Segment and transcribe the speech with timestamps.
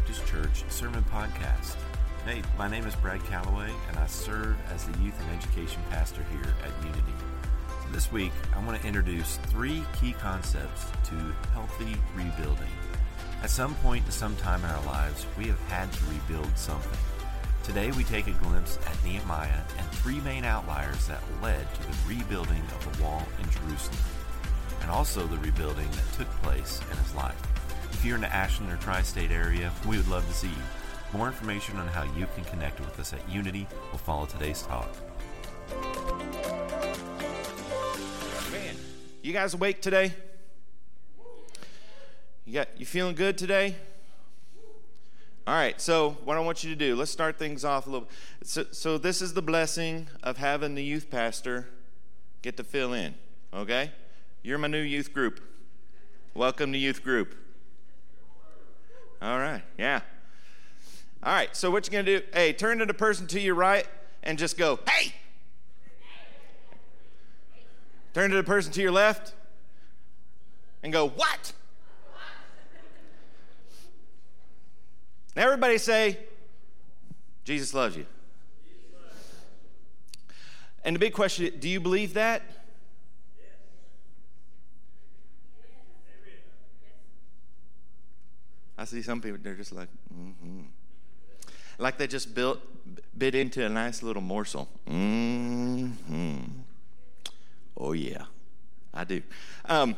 [0.00, 1.76] Baptist Church Sermon Podcast.
[2.24, 6.24] Hey, my name is Brad Callaway, and I serve as the Youth and Education Pastor
[6.32, 7.12] here at Unity.
[7.92, 11.14] This week, I want to introduce three key concepts to
[11.52, 12.70] healthy rebuilding.
[13.42, 16.98] At some point in some time in our lives, we have had to rebuild something.
[17.62, 21.96] Today, we take a glimpse at Nehemiah and three main outliers that led to the
[22.08, 24.00] rebuilding of the wall in Jerusalem,
[24.80, 27.49] and also the rebuilding that took place in his life.
[27.92, 30.62] If you're in the Ashland or tri state area, we would love to see you.
[31.12, 34.88] More information on how you can connect with us at Unity will follow today's talk.
[38.52, 38.76] Man,
[39.22, 40.14] you guys awake today?
[42.44, 43.74] You got you feeling good today?
[45.46, 48.08] All right, so what I want you to do, let's start things off a little.
[48.44, 51.68] So, so this is the blessing of having the youth pastor
[52.42, 53.14] get to fill in.
[53.52, 53.90] Okay,
[54.42, 55.40] you're my new youth group.
[56.34, 57.34] Welcome to youth group.
[59.22, 60.00] All right, yeah.
[61.22, 62.22] All right, so what you gonna do?
[62.32, 63.86] Hey, turn to the person to your right
[64.22, 65.14] and just go, hey.
[68.14, 69.34] Turn to the person to your left
[70.82, 71.52] and go, what?
[75.36, 76.18] Now Everybody say,
[77.44, 78.06] Jesus loves you.
[80.84, 82.42] And the big question do you believe that?
[88.80, 90.62] I see some people, they're just like, mm-hmm.
[91.76, 92.60] Like they just built,
[93.16, 94.70] bit into a nice little morsel.
[94.88, 96.38] Mm-hmm.
[97.76, 98.24] Oh, yeah,
[98.94, 99.20] I do.
[99.66, 99.96] Um,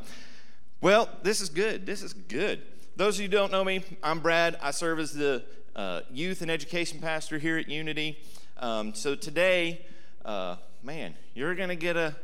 [0.81, 1.87] well, this is good.
[1.87, 2.61] This is good.
[2.97, 4.59] Those of you who don't know me, I'm Brad.
[4.61, 5.45] I serve as the
[5.77, 8.19] uh, youth and education pastor here at Unity.
[8.57, 9.87] Um, so today,
[10.25, 12.17] uh, man, you're going to get a,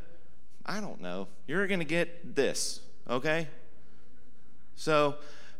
[0.65, 3.47] I don't know, you're going to get this, okay?
[4.75, 5.15] So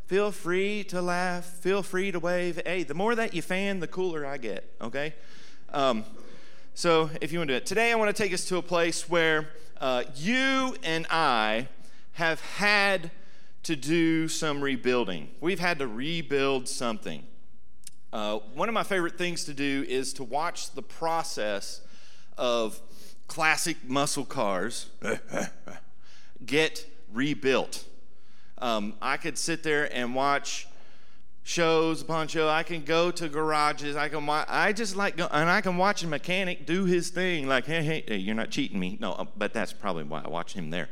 [0.10, 2.60] feel free to laugh, feel free to wave.
[2.66, 5.14] Hey, the more that you fan, the cooler I get, okay?
[5.72, 6.04] Um,
[6.74, 7.68] so if you want to do it.
[7.68, 9.50] Today, I want to take us to a place where
[9.80, 11.68] uh, you and I
[12.14, 13.12] have had
[13.62, 15.30] to do some rebuilding.
[15.42, 17.24] We've had to rebuild something.
[18.12, 21.82] Uh, one of my favorite things to do is to watch the process
[22.36, 22.82] of
[23.28, 24.88] classic muscle cars
[26.48, 26.84] get
[27.14, 27.86] rebuilt.
[28.62, 30.68] Um, I could sit there and watch
[31.44, 32.48] shows upon show.
[32.48, 33.96] I can go to garages.
[33.96, 34.48] I can watch.
[34.50, 37.48] I just like go, and I can watch a mechanic do his thing.
[37.48, 38.98] Like, hey, hey, hey, you're not cheating me.
[39.00, 40.90] No, uh, but that's probably why I watch him there.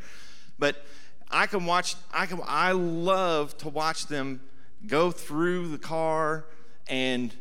[0.58, 0.84] But
[1.30, 1.96] I can watch.
[2.14, 2.42] I can.
[2.46, 4.42] I love to watch them
[4.88, 6.46] go through the car
[6.88, 7.34] and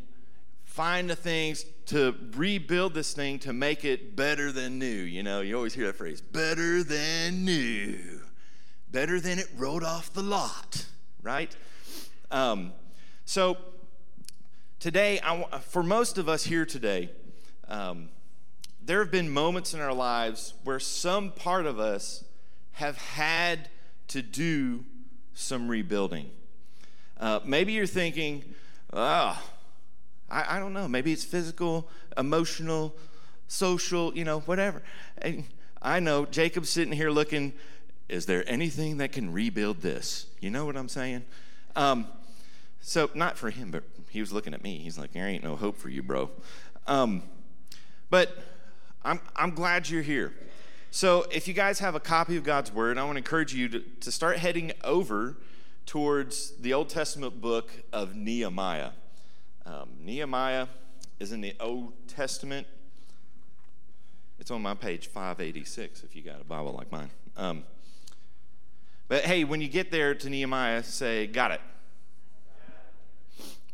[0.65, 4.87] find the things to rebuild this thing to make it better than new.
[4.87, 8.21] You know, you always hear that phrase, better than new
[8.97, 10.87] better than it rode off the lot,
[11.23, 11.55] right?
[12.31, 12.73] Um,
[13.27, 13.59] so
[14.81, 17.11] today, I, for most of us here today,
[17.69, 18.09] um,
[18.83, 22.25] there have been moments in our lives where some part of us
[22.73, 23.69] have had
[24.09, 24.87] to do
[25.35, 26.31] some rebuilding.
[27.21, 28.45] Uh, maybe you're thinking,
[28.95, 29.39] oh,
[30.31, 31.87] I, I, don't know, maybe it's physical,
[32.17, 32.97] emotional,
[33.47, 34.81] social, you know, whatever.
[35.19, 35.45] And
[35.83, 37.53] I know Jacob's sitting here looking
[38.09, 40.27] is there anything that can rebuild this?
[40.41, 41.25] You know what I'm saying?
[41.75, 42.07] Um,
[42.81, 44.79] so, not for him, but he was looking at me.
[44.79, 46.31] He's like, There ain't no hope for you, bro.
[46.87, 47.23] Um,
[48.11, 48.37] but
[49.05, 50.33] I'm, I'm glad you're here.
[50.91, 53.69] So, if you guys have a copy of God's Word, I want to encourage you
[53.71, 55.37] to, to start heading over
[55.85, 58.91] towards the Old Testament book of Nehemiah.
[59.65, 60.69] Um, Nehemiah
[61.19, 62.67] is in the Old Testament.
[64.39, 67.11] It's on my page 586 if you got a Bible like mine.
[67.37, 67.65] Um,
[69.09, 71.61] but hey, when you get there to Nehemiah, say, Got it.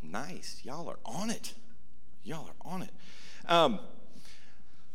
[0.02, 0.60] Nice.
[0.64, 1.54] Y'all are on it.
[2.24, 2.90] Y'all are on it.
[3.48, 3.80] Um,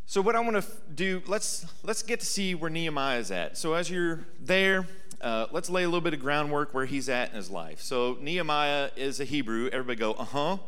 [0.06, 3.32] so what I want to f- do, let's let's get to see where Nehemiah is
[3.32, 3.58] at.
[3.58, 4.88] So as you're there,
[5.22, 7.82] uh, let's lay a little bit of groundwork where he's at in his life.
[7.82, 9.70] So Nehemiah is a Hebrew.
[9.72, 10.40] Everybody go, uh huh.
[10.40, 10.60] All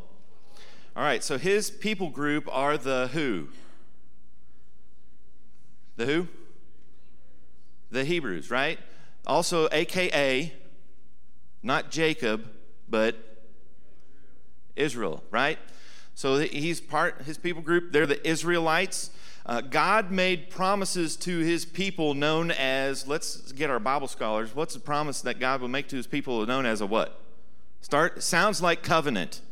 [0.96, 1.22] right.
[1.22, 3.48] So his people group are the who.
[5.96, 6.28] The who?
[7.90, 8.78] The Hebrews, right?
[9.30, 10.52] Also AKA,
[11.62, 12.50] not Jacob,
[12.88, 13.16] but
[14.74, 15.56] Israel, right?
[16.16, 19.10] So he's part, his people group, they're the Israelites.
[19.46, 24.74] Uh, God made promises to his people known as, let's get our Bible scholars, what's
[24.74, 27.20] the promise that God will make to his people known as a what?
[27.82, 29.42] Start, sounds like covenant.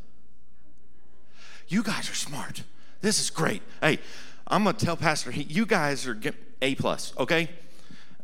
[1.68, 2.64] You guys are smart.
[3.00, 3.62] This is great.
[3.80, 4.00] Hey,
[4.48, 6.18] I'm going to tell Pastor, you guys are
[6.62, 7.48] A plus, okay?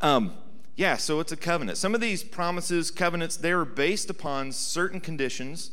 [0.00, 0.32] Um,
[0.76, 1.78] yeah, so it's a covenant.
[1.78, 5.70] Some of these promises, covenants, they're based upon certain conditions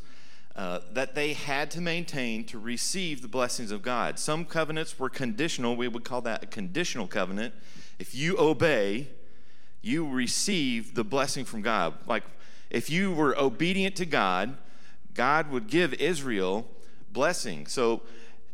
[0.56, 4.20] uh, that they had to maintain to receive the blessings of God.
[4.20, 5.76] Some covenants were conditional.
[5.76, 7.56] We would call that a conditional covenant.
[7.98, 9.08] If you obey,
[9.82, 11.94] you receive the blessing from God.
[12.06, 12.24] Like
[12.70, 14.56] if you were obedient to God,
[15.16, 16.68] God would give Israel
[17.12, 17.66] blessing.
[17.66, 18.02] So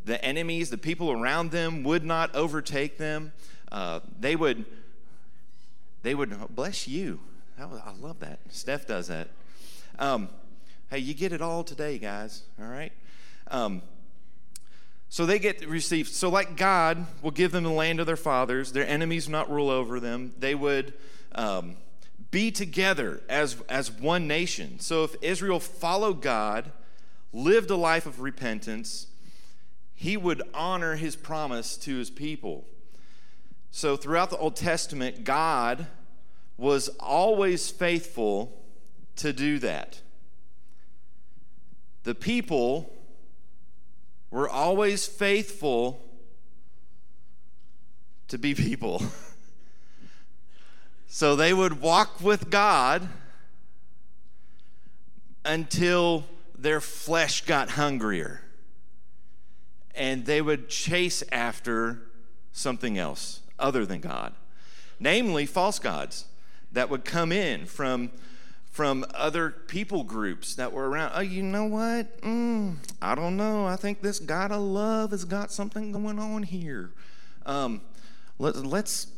[0.04, 3.32] the enemies, the people around them, would not overtake them.
[3.70, 4.64] Uh, they would
[6.02, 7.20] they would bless you.
[7.58, 8.38] I love that.
[8.50, 9.28] Steph does that.
[9.98, 10.28] Um,
[10.90, 12.42] hey, you get it all today, guys.
[12.60, 12.92] All right.
[13.50, 13.82] Um,
[15.08, 16.12] so they get received.
[16.12, 19.70] So, like God will give them the land of their fathers, their enemies not rule
[19.70, 20.34] over them.
[20.38, 20.94] They would
[21.32, 21.76] um,
[22.30, 24.78] be together as, as one nation.
[24.80, 26.72] So, if Israel followed God,
[27.32, 29.06] lived a life of repentance,
[29.94, 32.66] he would honor his promise to his people.
[33.78, 35.86] So, throughout the Old Testament, God
[36.56, 38.60] was always faithful
[39.14, 40.00] to do that.
[42.02, 42.92] The people
[44.32, 46.04] were always faithful
[48.26, 49.00] to be people.
[51.06, 53.08] so they would walk with God
[55.44, 56.24] until
[56.58, 58.40] their flesh got hungrier
[59.94, 62.02] and they would chase after
[62.50, 64.32] something else other than God,
[65.00, 66.26] namely false gods
[66.72, 68.10] that would come in from
[68.70, 71.10] from other people groups that were around.
[71.14, 72.20] Oh, you know what?
[72.20, 73.66] Mm, I don't know.
[73.66, 76.92] I think this God of love has got something going on here.
[77.44, 77.80] Um,
[78.38, 79.08] let, let's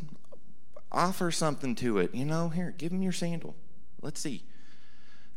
[0.91, 2.15] offer something to it.
[2.15, 3.55] You know, here, give him your sandal.
[4.01, 4.45] Let's see.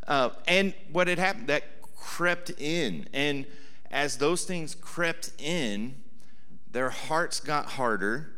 [0.07, 1.63] Uh, and what had happened, that
[1.95, 3.07] crept in.
[3.13, 3.45] And
[3.91, 5.95] as those things crept in,
[6.71, 8.32] their hearts got harder.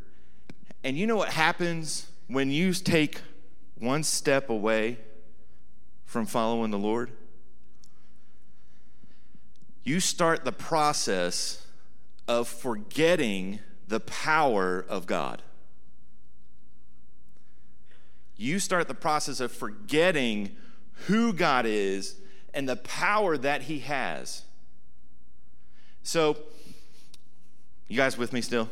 [0.86, 3.20] And you know what happens when you take
[3.80, 5.00] one step away
[6.06, 7.12] from following the Lord?
[9.84, 11.66] You start the process
[12.28, 15.42] of forgetting the power of God.
[18.38, 20.56] You start the process of forgetting
[21.08, 22.16] who God is
[22.54, 24.44] and the power that He has.
[26.04, 26.38] So,
[27.88, 28.70] you guys with me still?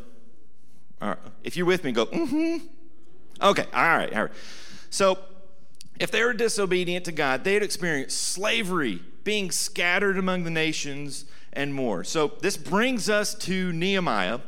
[1.01, 1.17] All right.
[1.43, 2.57] If you're with me, go, mm hmm.
[3.41, 4.31] Okay, all right, all right.
[4.89, 5.17] So,
[5.99, 11.73] if they were disobedient to God, they'd experience slavery, being scattered among the nations, and
[11.73, 12.03] more.
[12.03, 14.39] So, this brings us to Nehemiah.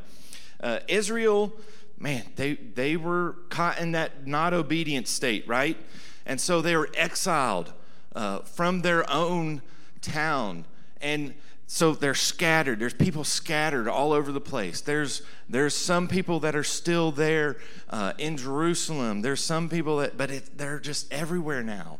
[0.61, 1.53] Uh, Israel,
[1.99, 5.77] man, they, they were caught in that not obedient state, right?
[6.25, 7.73] And so they were exiled
[8.15, 9.61] uh, from their own
[10.01, 10.65] town.
[11.01, 11.35] And
[11.67, 12.79] so they're scattered.
[12.79, 14.81] There's people scattered all over the place.
[14.81, 17.57] There's there's some people that are still there
[17.89, 19.21] uh, in jerusalem.
[19.21, 21.99] There's some people that but it, they're just everywhere now.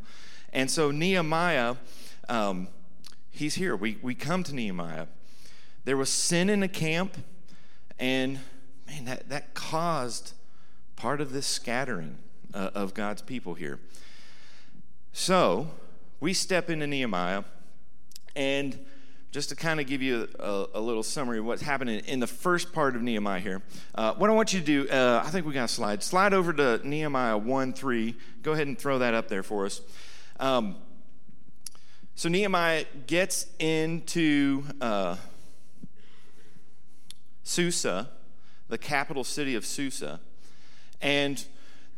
[0.53, 1.75] And so nehemiah
[2.29, 2.67] um,
[3.35, 3.75] he's here.
[3.75, 5.07] We, we come to nehemiah.
[5.83, 7.17] There was sin in the camp
[7.99, 8.39] and
[8.87, 10.33] man that, that caused
[10.95, 12.17] part of this scattering
[12.53, 13.79] uh, of god's people here.
[15.11, 15.67] So
[16.19, 17.43] we step into nehemiah
[18.35, 18.79] and
[19.35, 22.27] just to kind of give you a, a, little summary of what's happening in the
[22.27, 23.61] first part of Nehemiah here.
[23.93, 26.01] Uh, what I want you to do, uh, I think we got a slide.
[26.03, 28.15] Slide over to Nehemiah 1 3.
[28.43, 29.81] Go ahead and throw that up there for us.
[30.39, 30.77] Um,
[32.15, 35.17] so Nehemiah gets into uh,
[37.43, 38.11] Susa,
[38.69, 40.21] the capital city of Susa,
[41.01, 41.43] and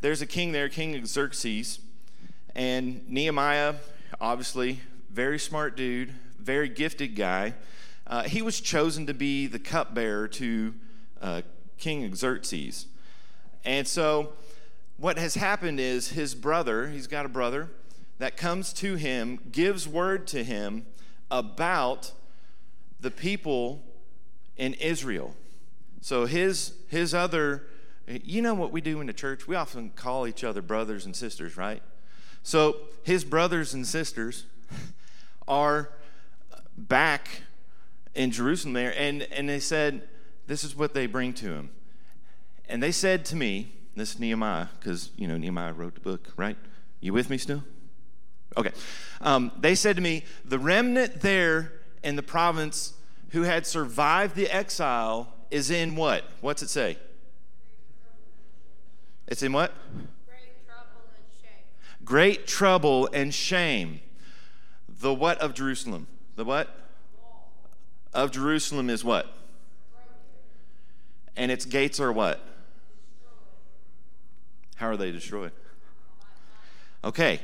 [0.00, 1.78] there's a king there, King Xerxes,
[2.56, 3.76] and Nehemiah,
[4.20, 7.54] obviously, very smart dude, very gifted guy.
[8.06, 10.74] Uh, he was chosen to be the cupbearer to
[11.20, 11.42] uh,
[11.78, 12.86] King Xerxes.
[13.64, 14.32] And so,
[14.96, 17.70] what has happened is his brother, he's got a brother,
[18.18, 20.86] that comes to him, gives word to him
[21.30, 22.12] about
[23.00, 23.82] the people
[24.56, 25.36] in Israel.
[26.00, 27.66] So, his, his other,
[28.06, 29.46] you know what we do in the church?
[29.46, 31.82] We often call each other brothers and sisters, right?
[32.42, 34.46] So, his brothers and sisters
[35.48, 35.90] are
[36.78, 37.42] back
[38.14, 40.02] in Jerusalem there, and, and they said,
[40.46, 41.70] This is what they bring to him.
[42.68, 46.32] And they said to me, This is Nehemiah, because, you know, Nehemiah wrote the book,
[46.36, 46.56] right?
[47.00, 47.62] You with me still?
[48.56, 48.72] Okay.
[49.20, 52.94] Um, they said to me, The remnant there in the province
[53.30, 56.24] who had survived the exile is in what?
[56.40, 56.98] What's it say?
[59.26, 59.72] It's in what?
[60.26, 62.04] Great trouble and shame.
[62.04, 64.00] Great trouble and shame.
[64.88, 66.06] The what of Jerusalem?
[66.38, 66.68] The what?
[68.14, 69.26] Of Jerusalem is what?
[71.36, 72.40] And its gates are what?
[74.76, 75.50] How are they destroyed?
[77.02, 77.40] Okay,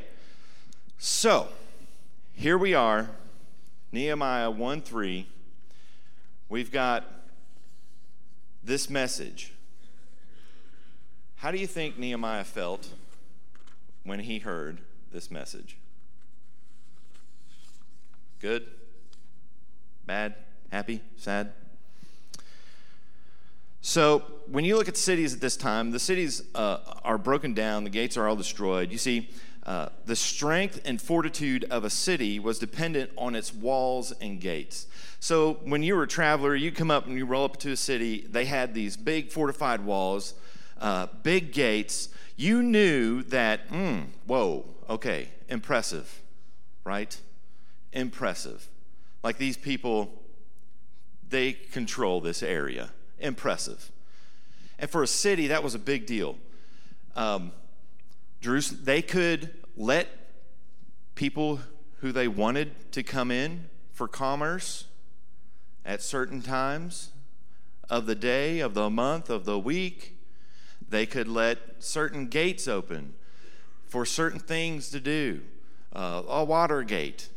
[0.96, 1.48] so
[2.34, 3.10] here we are,
[3.90, 5.26] Nehemiah 1 3.
[6.48, 7.04] We've got
[8.62, 9.54] this message.
[11.38, 12.90] How do you think Nehemiah felt
[14.04, 14.78] when he heard
[15.10, 15.78] this message?
[18.40, 18.68] Good?
[20.06, 20.34] Bad?
[20.70, 21.00] Happy?
[21.16, 21.52] Sad?
[23.80, 27.84] So, when you look at cities at this time, the cities uh, are broken down,
[27.84, 28.90] the gates are all destroyed.
[28.90, 29.28] You see,
[29.64, 34.86] uh, the strength and fortitude of a city was dependent on its walls and gates.
[35.20, 37.76] So, when you were a traveler, you come up and you roll up to a
[37.76, 40.34] city, they had these big fortified walls,
[40.80, 42.08] uh, big gates.
[42.36, 46.20] You knew that, mm, whoa, okay, impressive,
[46.84, 47.16] right?
[47.92, 48.68] Impressive.
[49.24, 50.12] Like these people,
[51.30, 53.90] they control this area impressive.
[54.78, 56.36] And for a city, that was a big deal.
[57.16, 57.52] Um,
[58.42, 60.08] Jerusalem, they could let
[61.14, 61.60] people
[62.00, 64.86] who they wanted to come in for commerce
[65.86, 67.10] at certain times
[67.88, 70.18] of the day, of the month, of the week.
[70.86, 73.14] They could let certain gates open
[73.86, 75.40] for certain things to do.
[75.94, 77.28] Uh, a water gate.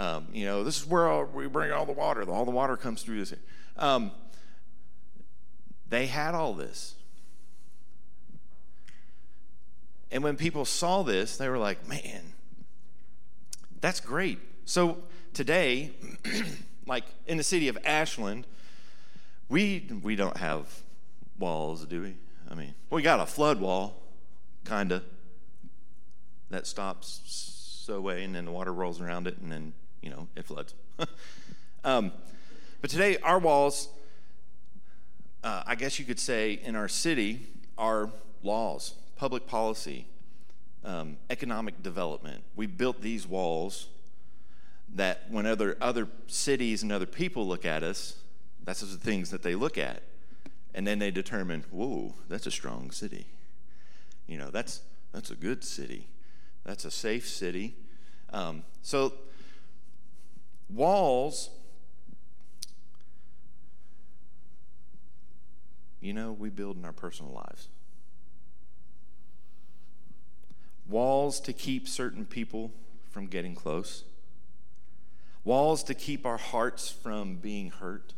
[0.00, 2.22] Um, you know, this is where all, we bring all the water.
[2.30, 3.34] All the water comes through this.
[3.76, 4.12] Um,
[5.90, 6.94] they had all this.
[10.10, 12.22] And when people saw this, they were like, man,
[13.82, 14.38] that's great.
[14.64, 14.96] So
[15.34, 15.90] today,
[16.86, 18.46] like in the city of Ashland,
[19.50, 20.80] we, we don't have
[21.38, 22.14] walls, do we?
[22.50, 24.00] I mean, we got a flood wall,
[24.64, 25.04] kind of,
[26.48, 27.20] that stops
[27.84, 30.74] so way, and then the water rolls around it, and then, you know, it floods.
[31.84, 32.12] um,
[32.80, 33.88] but today, our walls
[35.42, 37.46] uh, I guess you could say, in our city
[37.78, 38.10] are
[38.42, 40.06] laws, public policy,
[40.84, 42.42] um, economic development.
[42.56, 43.86] We built these walls
[44.94, 48.16] that when other, other cities and other people look at us,
[48.64, 50.02] that's the things that they look at.
[50.74, 53.26] And then they determine, whoa, that's a strong city.
[54.26, 56.06] You know, that's, that's a good city.
[56.64, 57.76] That's a safe city.
[58.32, 59.14] Um, so,
[60.74, 61.50] walls
[66.00, 67.68] you know, we build in our personal lives.
[70.88, 72.72] Walls to keep certain people
[73.10, 74.04] from getting close,
[75.44, 78.14] walls to keep our hearts from being hurt.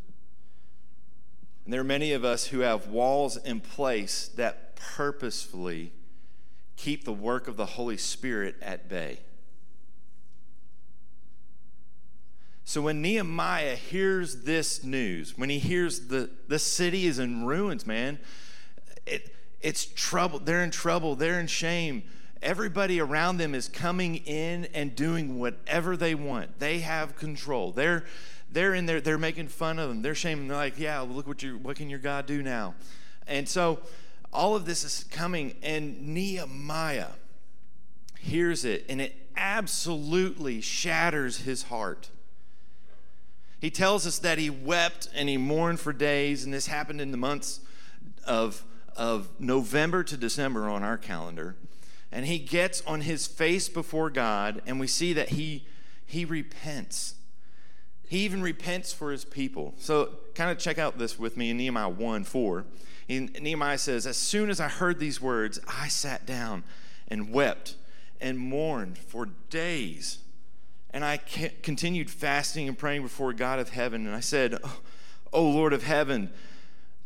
[1.65, 5.93] And there are many of us who have walls in place that purposefully
[6.77, 9.21] keep the work of the Holy Spirit at bay.
[12.65, 17.87] So when Nehemiah hears this news, when he hears the, the city is in ruins,
[17.87, 18.19] man,
[19.07, 20.39] it, it's trouble.
[20.39, 21.17] They're in trouble.
[21.17, 22.05] They're in shame.
[22.41, 26.59] Everybody around them is coming in and doing whatever they want.
[26.59, 27.73] They have control.
[27.73, 28.05] They're
[28.51, 29.01] they're in there.
[29.01, 30.03] They're making fun of them.
[30.03, 30.49] They're shaming.
[30.49, 32.75] They're like, yeah, look what you what can your God do now?
[33.27, 33.81] And so
[34.33, 37.13] all of this is coming, and Nehemiah
[38.19, 42.11] hears it, and it absolutely shatters his heart.
[43.63, 47.13] He tells us that he wept and he mourned for days, and this happened in
[47.13, 47.61] the months
[48.27, 48.65] of,
[48.97, 51.55] of November to December on our calendar.
[52.11, 55.65] And he gets on his face before God, and we see that he,
[56.05, 57.15] he repents.
[58.09, 59.75] He even repents for his people.
[59.79, 62.65] So, kind of check out this with me in Nehemiah 1 4.
[63.07, 66.65] In, Nehemiah says, As soon as I heard these words, I sat down
[67.07, 67.77] and wept
[68.21, 70.19] and mourned for days.
[70.93, 74.07] And I continued fasting and praying before God of heaven.
[74.07, 74.81] And I said, oh,
[75.33, 76.31] oh Lord of heaven,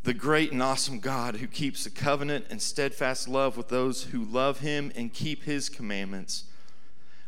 [0.02, 4.24] the great and awesome God who keeps a covenant and steadfast love with those who
[4.24, 6.44] love him and keep his commandments,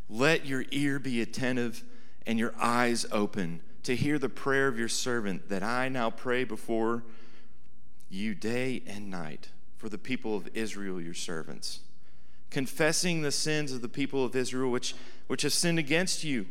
[0.09, 1.85] let your ear be attentive
[2.27, 6.45] and your eyes open to hear the prayer of your servant that I now pray
[6.45, 7.05] before
[8.11, 11.81] you day and night for the people of Israel, your servants
[12.51, 14.95] confessing the sins of the people of Israel which,
[15.27, 16.47] which have sinned against you.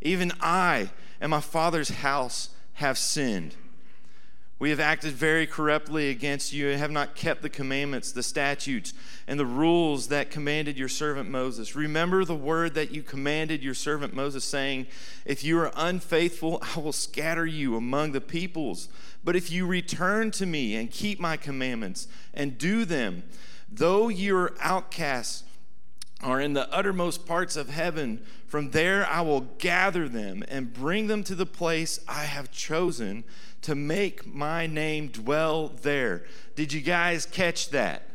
[0.00, 3.54] Even I and my father's house have sinned.
[4.60, 8.94] We have acted very corruptly against you and have not kept the commandments, the statutes,
[9.26, 11.74] and the rules that commanded your servant Moses.
[11.74, 14.86] Remember the word that you commanded your servant Moses, saying,
[15.26, 18.88] If you are unfaithful, I will scatter you among the peoples.
[19.24, 23.24] But if you return to me and keep my commandments and do them,
[23.70, 25.44] Though your outcasts
[26.22, 31.06] are in the uttermost parts of heaven, from there I will gather them and bring
[31.06, 33.24] them to the place I have chosen
[33.62, 36.24] to make my name dwell there.
[36.54, 38.08] Did you guys catch that?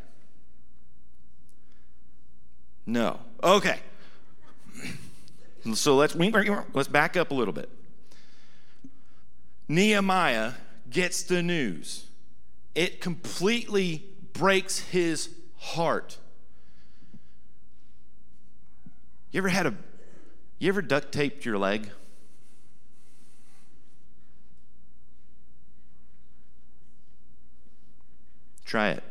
[2.86, 3.20] No.
[3.44, 3.79] Okay.
[5.74, 7.70] So let's let's back up a little bit.
[9.68, 10.53] Nehemiah
[10.89, 12.08] gets the news.
[12.74, 16.17] It completely breaks his heart.
[19.31, 19.75] You ever had a
[20.57, 21.89] you ever duct taped your leg?
[28.65, 29.03] Try it.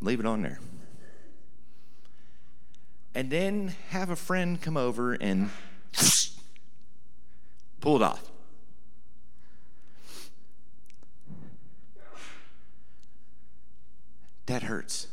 [0.00, 0.60] Leave it on there.
[3.14, 5.50] And then have a friend come over and
[7.80, 8.30] pull it off.
[14.56, 15.08] That hurts.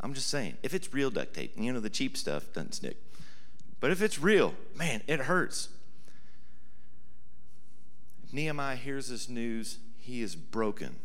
[0.00, 2.96] I'm just saying, if it's real duct tape, you know, the cheap stuff doesn't stick.
[3.78, 5.68] But if it's real, man, it hurts.
[8.32, 10.96] Nehemiah hears this news, he is broken.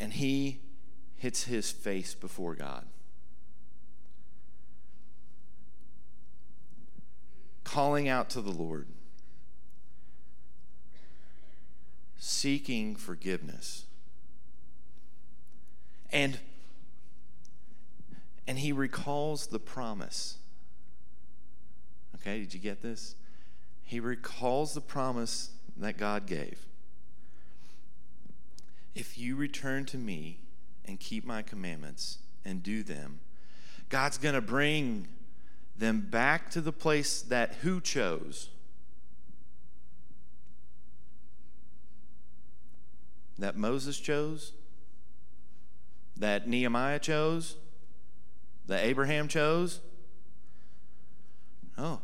[0.00, 0.58] And he
[1.18, 2.84] hits his face before God.
[7.62, 8.88] Calling out to the Lord,
[12.18, 13.84] seeking forgiveness.
[16.10, 16.38] And
[18.46, 20.38] and he recalls the promise.
[22.14, 23.16] Okay, did you get this?
[23.82, 26.66] He recalls the promise that God gave.
[28.94, 30.38] If you return to me
[30.84, 33.20] and keep my commandments and do them,
[33.88, 35.08] God's going to bring
[35.76, 38.48] them back to the place that who chose?
[43.38, 44.52] That Moses chose?
[46.16, 47.56] That Nehemiah chose?
[48.66, 49.80] That Abraham chose?
[51.78, 52.00] Oh,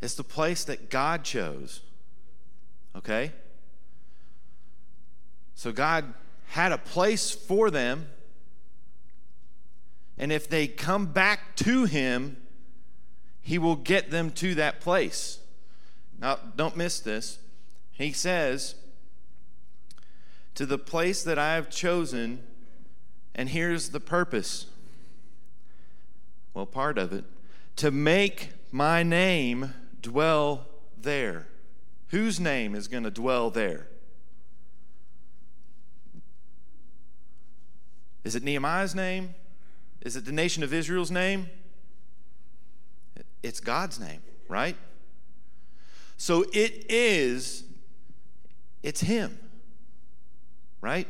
[0.00, 1.80] it's the place that God chose.
[2.94, 3.32] Okay?
[5.54, 6.14] So God
[6.48, 8.06] had a place for them.
[10.18, 12.36] And if they come back to Him,
[13.40, 15.40] He will get them to that place.
[16.18, 17.38] Now, don't miss this.
[17.92, 18.76] He says,
[20.56, 22.42] To the place that I have chosen,
[23.34, 24.66] and here's the purpose.
[26.52, 27.24] Well, part of it
[27.76, 30.66] to make my name dwell
[31.00, 31.46] there.
[32.08, 33.88] Whose name is going to dwell there?
[38.24, 39.34] Is it Nehemiah's name?
[40.00, 41.48] Is it the nation of Israel's name?
[43.42, 44.76] It's God's name, right?
[46.16, 47.64] So it is,
[48.82, 49.38] it's Him,
[50.80, 51.08] right?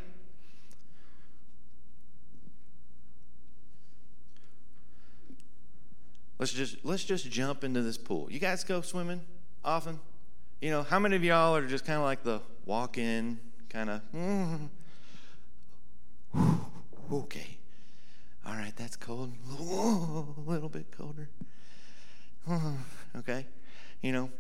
[6.39, 8.29] Let's just let's just jump into this pool.
[8.31, 9.23] You guys go swimming
[9.65, 9.99] often?
[10.61, 13.39] You know, how many of y'all are just kind of like the walk in
[13.71, 14.69] kind of mm,
[17.13, 17.57] okay.
[18.47, 19.33] All right, that's cold.
[19.59, 21.29] a little bit colder.
[23.17, 23.47] okay.
[24.03, 24.31] You know,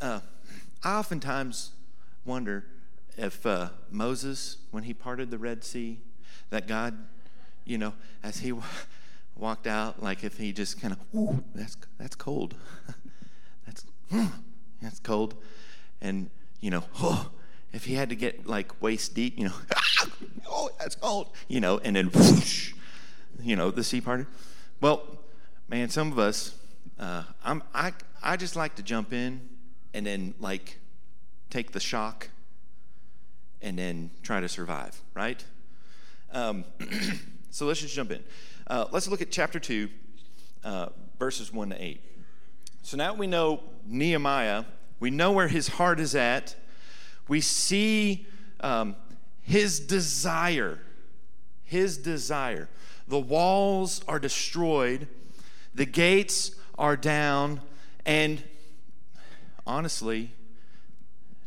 [0.00, 0.20] uh,
[0.82, 1.72] I oftentimes
[2.24, 2.64] wonder
[3.16, 6.00] if uh, Moses, when he parted the Red Sea,
[6.50, 6.96] that God,
[7.64, 8.52] you know, as he
[9.36, 12.54] walked out, like if he just kind of, ooh, that's that's cold,
[13.66, 13.84] that's
[14.82, 15.34] that's cold,
[16.00, 17.30] and you know, oh,
[17.72, 19.54] if he had to get like waist deep, you know,
[20.48, 22.72] oh, that's cold, you know, and then, whoosh,
[23.42, 24.26] you know, the sea parted.
[24.80, 25.18] Well,
[25.68, 26.54] man, some of us,
[26.98, 29.48] uh, I'm I I just like to jump in
[29.94, 30.78] and then like
[31.50, 32.28] take the shock
[33.62, 35.42] and then try to survive, right?
[36.32, 36.64] Um,
[37.50, 38.22] so let's just jump in.
[38.66, 39.88] Uh, let's look at chapter 2,
[40.64, 42.00] uh, verses 1 to 8.
[42.82, 44.64] So now we know Nehemiah,
[44.98, 46.56] we know where his heart is at,
[47.28, 48.26] we see
[48.60, 48.96] um,
[49.42, 50.80] his desire.
[51.64, 52.68] His desire.
[53.08, 55.08] The walls are destroyed,
[55.74, 57.60] the gates are down,
[58.04, 58.42] and
[59.66, 60.32] honestly,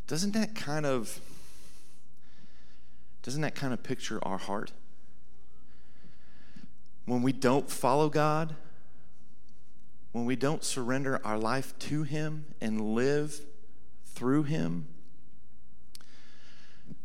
[0.08, 1.19] doesn't that kind of
[3.25, 4.71] doesn't that kind of picture our heart?
[7.05, 8.55] when we don't follow God,
[10.11, 13.41] when we don't surrender our life to Him and live
[14.05, 14.88] through Him,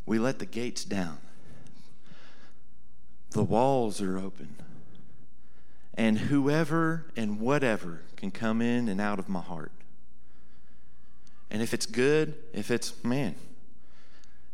[0.07, 1.19] we let the gates down.
[3.31, 4.57] The walls are open.
[5.95, 9.73] And whoever and whatever can come in and out of my heart.
[11.51, 13.35] And if it's good, if it's, man,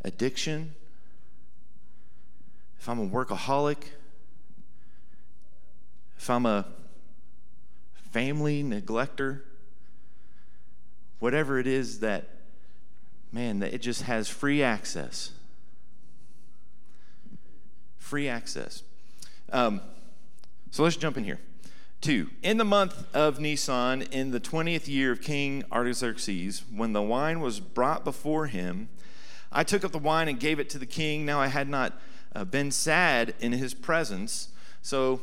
[0.02, 0.74] addiction,
[2.86, 3.78] if I'm a workaholic,
[6.16, 6.66] if I'm a
[8.12, 9.42] family neglector,
[11.18, 12.28] whatever it is that,
[13.32, 15.32] man, that it just has free access.
[17.98, 18.84] Free access.
[19.50, 19.80] Um,
[20.70, 21.40] so let's jump in here.
[22.00, 27.02] Two, in the month of Nisan, in the 20th year of King Artaxerxes, when the
[27.02, 28.88] wine was brought before him,
[29.50, 31.26] I took up the wine and gave it to the king.
[31.26, 32.00] Now I had not
[32.36, 34.48] uh, been sad in his presence.
[34.82, 35.22] So,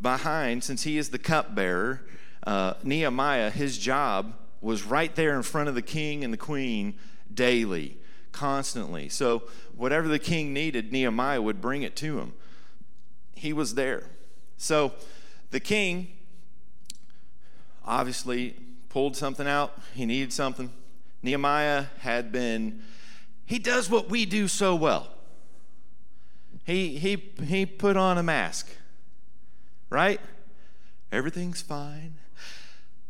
[0.00, 2.02] behind, since he is the cupbearer,
[2.46, 6.94] uh, Nehemiah, his job was right there in front of the king and the queen
[7.34, 7.98] daily,
[8.30, 9.08] constantly.
[9.08, 9.42] So,
[9.74, 12.32] whatever the king needed, Nehemiah would bring it to him.
[13.34, 14.04] He was there.
[14.56, 14.92] So,
[15.50, 16.06] the king
[17.84, 18.54] obviously
[18.88, 19.76] pulled something out.
[19.94, 20.72] He needed something.
[21.24, 22.82] Nehemiah had been,
[23.44, 25.08] he does what we do so well.
[26.66, 28.68] He, he, he put on a mask,
[29.88, 30.20] right?
[31.12, 32.14] Everything's fine.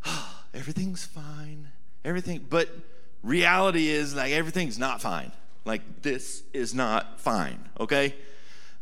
[0.54, 1.68] Everything's fine.
[2.04, 2.68] Everything, but
[3.22, 5.32] reality is like everything's not fine.
[5.64, 8.14] Like this is not fine, okay?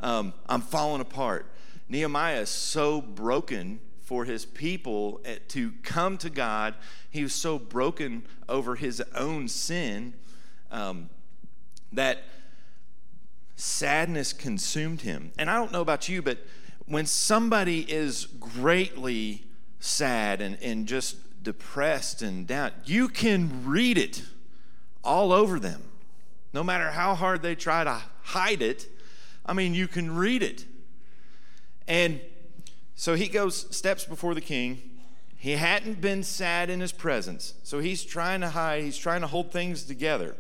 [0.00, 1.46] Um, I'm falling apart.
[1.88, 6.74] Nehemiah is so broken for his people to come to God.
[7.10, 10.14] He was so broken over his own sin
[10.70, 11.08] um,
[11.92, 12.24] that
[13.56, 15.32] sadness consumed him.
[15.38, 16.38] And I don't know about you, but
[16.86, 19.44] when somebody is greatly
[19.80, 24.22] sad and, and just depressed and down, you can read it
[25.02, 25.82] all over them.
[26.52, 28.86] No matter how hard they try to hide it,
[29.44, 30.64] I mean, you can read it.
[31.86, 32.20] And
[32.94, 34.90] so he goes, steps before the king.
[35.36, 37.54] He hadn't been sad in his presence.
[37.62, 40.36] So he's trying to hide, he's trying to hold things together.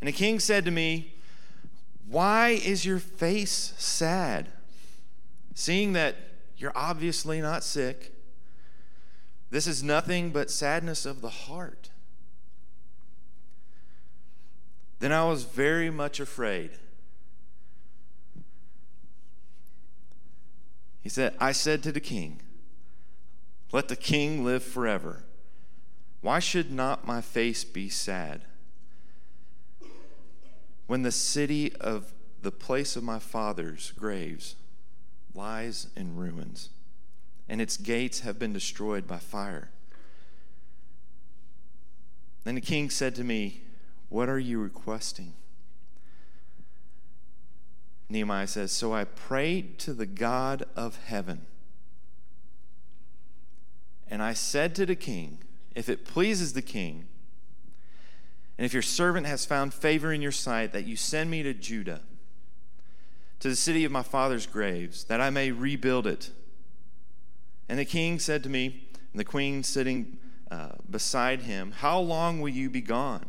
[0.00, 1.14] And the king said to me,
[2.10, 4.48] Why is your face sad?
[5.54, 6.16] Seeing that
[6.56, 8.12] you're obviously not sick,
[9.50, 11.90] this is nothing but sadness of the heart.
[14.98, 16.72] Then I was very much afraid.
[21.02, 22.42] He said, I said to the king,
[23.70, 25.22] Let the king live forever.
[26.22, 28.42] Why should not my face be sad?
[30.90, 34.56] When the city of the place of my father's graves
[35.36, 36.70] lies in ruins,
[37.48, 39.70] and its gates have been destroyed by fire.
[42.42, 43.62] Then the king said to me,
[44.08, 45.34] What are you requesting?
[48.08, 51.42] Nehemiah says, So I prayed to the God of heaven.
[54.08, 55.38] And I said to the king,
[55.76, 57.06] If it pleases the king,
[58.60, 61.54] and if your servant has found favor in your sight, that you send me to
[61.54, 62.02] Judah,
[63.38, 66.30] to the city of my father's graves, that I may rebuild it.
[67.70, 70.18] And the king said to me, and the queen sitting
[70.50, 73.24] uh, beside him, How long will you be gone?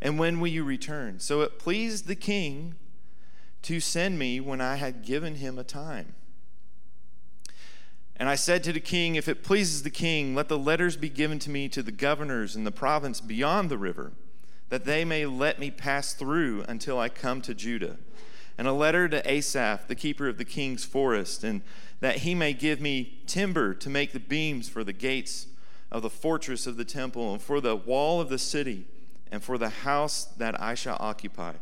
[0.00, 1.18] And when will you return?
[1.18, 2.76] So it pleased the king
[3.62, 6.14] to send me when I had given him a time.
[8.14, 11.08] And I said to the king, If it pleases the king, let the letters be
[11.08, 14.12] given to me to the governors in the province beyond the river,
[14.72, 17.98] that they may let me pass through until I come to Judah.
[18.56, 21.60] And a letter to Asaph, the keeper of the king's forest, and
[22.00, 25.46] that he may give me timber to make the beams for the gates
[25.90, 28.86] of the fortress of the temple, and for the wall of the city,
[29.30, 31.54] and for the house that I shall occupy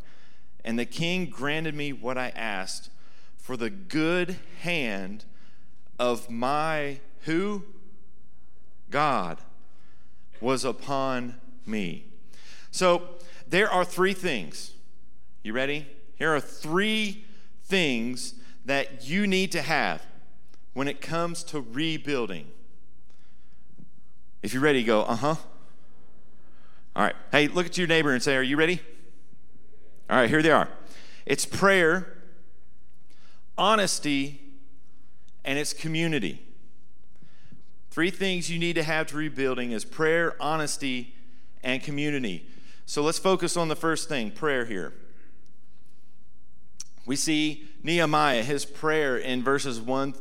[0.64, 2.90] and the king granted me what I asked,
[3.36, 5.24] for the good hand
[5.98, 7.64] of my who?
[8.90, 9.38] God
[10.40, 12.09] was upon me.
[12.70, 13.02] So
[13.48, 14.72] there are three things.
[15.42, 15.86] You ready?
[16.16, 17.24] Here are three
[17.64, 20.04] things that you need to have
[20.74, 22.46] when it comes to rebuilding.
[24.42, 25.34] If you're ready, go, uh huh.
[26.96, 27.16] All right.
[27.32, 28.80] Hey, look at your neighbor and say, Are you ready?
[30.08, 30.68] All right, here they are
[31.24, 32.16] it's prayer,
[33.56, 34.40] honesty,
[35.44, 36.42] and it's community.
[37.90, 41.14] Three things you need to have to rebuilding is prayer, honesty,
[41.62, 42.46] and community.
[42.90, 44.92] So let's focus on the first thing prayer here.
[47.06, 50.12] We see Nehemiah, his prayer in verses 1,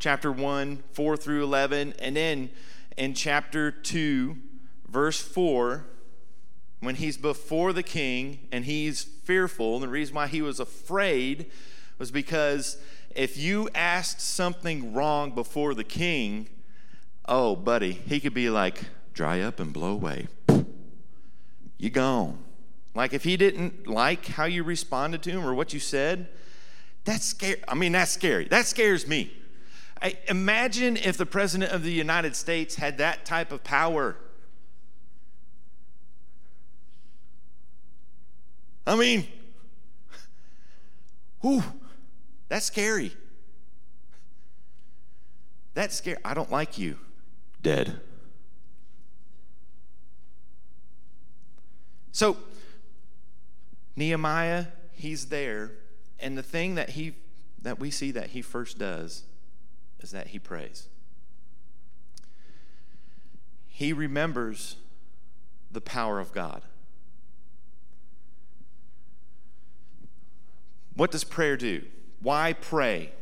[0.00, 2.50] chapter 1, 4 through 11, and then
[2.96, 4.36] in chapter 2,
[4.88, 5.84] verse 4
[6.80, 9.74] when he's before the king and he's fearful.
[9.74, 11.48] And the reason why he was afraid
[12.00, 12.78] was because
[13.14, 16.48] if you asked something wrong before the king,
[17.26, 20.26] oh, buddy, he could be like, dry up and blow away.
[21.78, 22.38] You gone.
[22.94, 26.28] Like if he didn't like how you responded to him or what you said,
[27.04, 27.62] that's scary.
[27.66, 28.46] I mean, that's scary.
[28.48, 29.32] That scares me.
[30.02, 34.16] I, imagine if the president of the United States had that type of power.
[38.86, 39.26] I mean,
[41.40, 41.62] whew,
[42.48, 43.12] that's scary.
[45.74, 46.98] That scare I don't like you.
[47.62, 48.00] Dead.
[52.18, 52.36] So
[53.94, 55.70] Nehemiah, he's there,
[56.18, 57.14] and the thing that he
[57.62, 59.22] that we see that he first does
[60.00, 60.88] is that he prays.
[63.68, 64.74] He remembers
[65.70, 66.62] the power of God.
[70.96, 71.84] What does prayer do?
[72.20, 73.12] Why pray?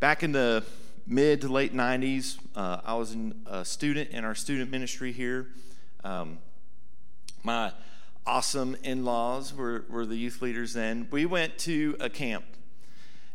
[0.00, 0.64] Back in the
[1.06, 3.16] mid to late 90s, uh, I was
[3.46, 5.46] a student in our student ministry here.
[6.02, 6.38] Um,
[7.42, 7.72] my
[8.26, 11.08] awesome in laws were, were the youth leaders then.
[11.10, 12.44] We went to a camp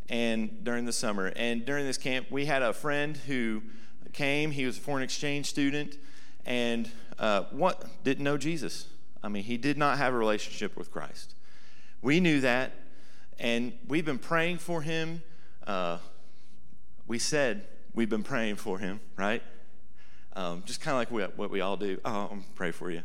[0.10, 1.34] and during the summer.
[1.36, 3.64] And during this camp, we had a friend who
[4.14, 4.52] came.
[4.52, 5.98] He was a foreign exchange student
[6.46, 6.90] and
[7.20, 8.88] uh, what didn't know Jesus.
[9.22, 11.36] I mean, he did not have a relationship with Christ.
[12.02, 12.72] We knew that,
[13.40, 15.24] and we've been praying for him.
[15.66, 15.98] Uh,
[17.08, 19.42] we said we've been praying for him, right?
[20.36, 22.00] Um, just kind of like what, what we all do.
[22.06, 23.04] Oh, I'm pray for you,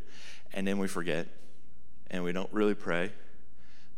[0.55, 1.27] and then we forget,
[2.11, 3.11] and we don't really pray.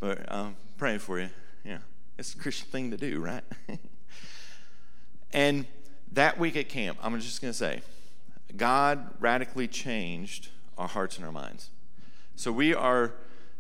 [0.01, 1.31] But I'm praying for you.
[1.65, 1.79] Yeah,
[2.19, 3.45] it's a Christian thing to do, right?
[5.33, 5.67] and
[6.13, 7.83] that week at camp, I'm just going to say,
[8.57, 11.71] God radically changed our hearts and our minds.
[12.37, 13.13] So we are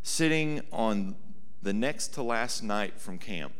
[0.02, 1.16] sitting on
[1.62, 3.52] the next to last night from camp.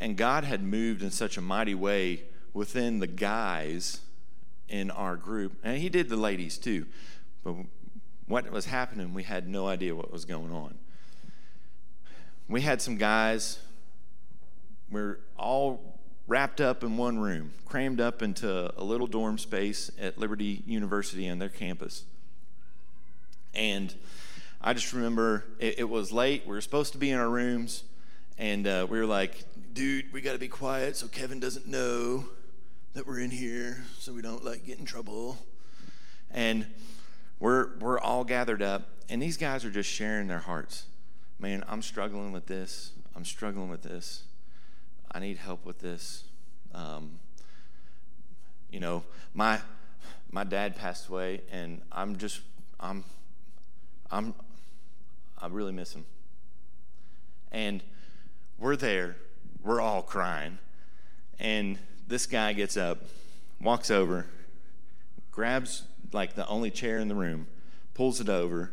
[0.00, 2.22] And God had moved in such a mighty way
[2.54, 4.00] within the guys
[4.68, 5.52] in our group.
[5.62, 6.86] And He did the ladies too.
[7.44, 7.56] But
[8.26, 10.78] what was happening, we had no idea what was going on.
[12.48, 13.58] We had some guys,
[14.90, 20.18] we're all wrapped up in one room, crammed up into a little dorm space at
[20.18, 22.04] Liberty University on their campus.
[23.54, 23.94] And
[24.60, 26.42] I just remember it, it, was late.
[26.46, 27.84] We were supposed to be in our rooms,
[28.36, 32.26] and uh, we were like, dude, we got to be quiet so Kevin doesn't know
[32.94, 35.38] that we're in here so we don't like get in trouble.
[36.30, 36.66] And
[37.40, 40.86] we're, we're all gathered up, and these guys are just sharing their hearts.
[41.38, 42.92] Man, I'm struggling with this.
[43.14, 44.24] I'm struggling with this.
[45.10, 46.24] I need help with this.
[46.74, 47.18] Um,
[48.70, 49.60] you know, my
[50.30, 52.40] my dad passed away, and I'm just
[52.78, 53.04] I'm
[54.10, 54.34] I'm
[55.38, 56.04] I really miss him.
[57.50, 57.82] And
[58.58, 59.16] we're there,
[59.62, 60.58] we're all crying,
[61.38, 62.98] and this guy gets up,
[63.60, 64.26] walks over,
[65.30, 67.46] grabs like the only chair in the room,
[67.94, 68.72] pulls it over,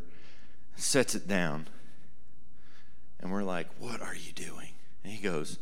[0.76, 1.67] sets it down,
[3.19, 4.69] and we're like, "What are you doing?"
[5.04, 5.60] And he goes,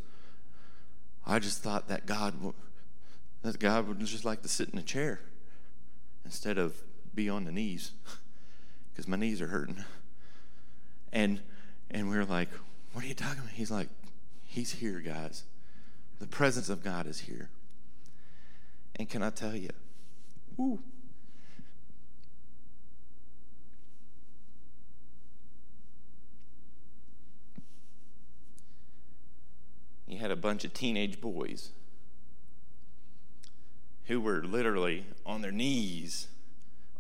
[1.26, 2.54] I just thought that God,
[3.42, 5.22] that God would just like to sit in a chair
[6.26, 6.76] instead of
[7.16, 7.92] be on the knees
[8.92, 9.84] because my knees are hurting.
[11.12, 11.42] And
[11.92, 12.50] and we're like,
[12.92, 13.90] "What are you talking about?" He's like,
[14.46, 15.44] "He's here, guys.
[16.20, 17.50] The presence of God is here."
[18.96, 19.70] And can I tell you,
[30.14, 31.72] he had a bunch of teenage boys
[34.06, 36.28] who were literally on their knees,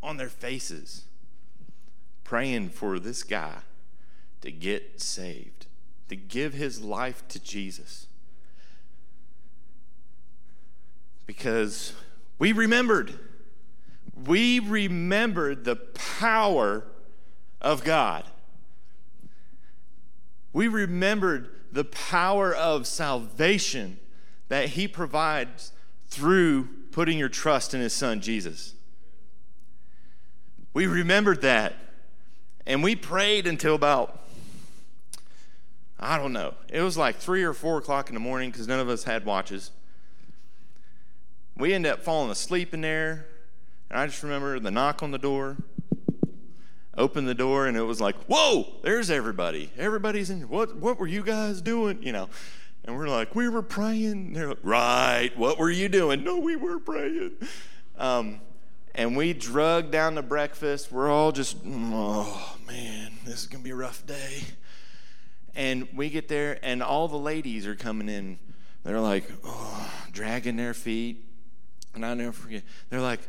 [0.01, 1.03] on their faces,
[2.23, 3.57] praying for this guy
[4.41, 5.67] to get saved,
[6.09, 8.07] to give his life to Jesus.
[11.27, 11.93] Because
[12.39, 13.13] we remembered,
[14.25, 16.83] we remembered the power
[17.61, 18.23] of God.
[20.51, 23.99] We remembered the power of salvation
[24.47, 25.71] that He provides
[26.07, 28.75] through putting your trust in His Son, Jesus.
[30.73, 31.73] We remembered that.
[32.65, 34.21] And we prayed until about,
[35.99, 38.79] I don't know, it was like three or four o'clock in the morning because none
[38.79, 39.71] of us had watches.
[41.57, 43.25] We ended up falling asleep in there.
[43.89, 45.57] And I just remember the knock on the door
[46.97, 49.71] opened the door and it was like, whoa, there's everybody.
[49.77, 50.41] Everybody's in.
[50.49, 52.01] What, what were you guys doing?
[52.03, 52.29] You know,
[52.85, 54.11] and we're like, we were praying.
[54.11, 55.31] And they're like, right.
[55.35, 56.23] What were you doing?
[56.23, 57.31] No, we were praying.
[57.97, 58.41] Um,
[58.95, 60.91] and we drug down to breakfast.
[60.91, 64.41] We're all just, oh man, this is gonna be a rough day.
[65.55, 68.39] And we get there, and all the ladies are coming in.
[68.83, 71.23] They're like, oh, dragging their feet.
[71.93, 72.63] And I'll never forget.
[72.89, 73.19] They're like,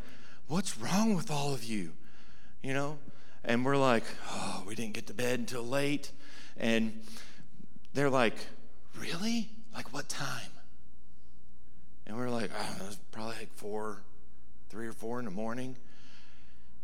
[0.48, 1.92] what's wrong with all of you?
[2.62, 2.98] You know,
[3.45, 6.11] and we're like, oh, we didn't get to bed until late.
[6.57, 7.03] And
[7.93, 8.35] they're like,
[8.99, 9.51] really?
[9.75, 10.51] Like what time?
[12.07, 14.03] And we're like, oh, probably like four,
[14.71, 15.77] three or four in the morning.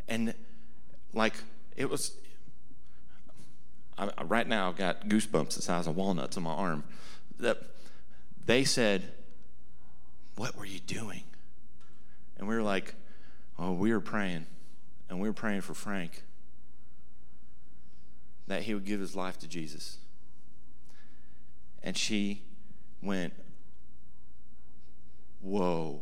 [0.09, 0.35] And
[1.15, 1.35] like,
[1.77, 2.15] it was,
[3.97, 6.85] I, right now I've got goosebumps the size of walnuts on my arm.
[7.39, 7.59] That
[8.45, 9.13] they said,
[10.37, 11.23] What were you doing?
[12.39, 12.95] And we were like,
[13.59, 14.47] Oh, we were praying.
[15.09, 16.23] And we were praying for Frank
[18.51, 19.99] that he would give his life to Jesus.
[21.85, 22.43] And she
[23.01, 23.33] went,
[25.41, 26.01] Whoa.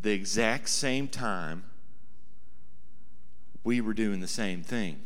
[0.00, 1.64] The exact same time,
[3.62, 5.02] we were doing the same thing.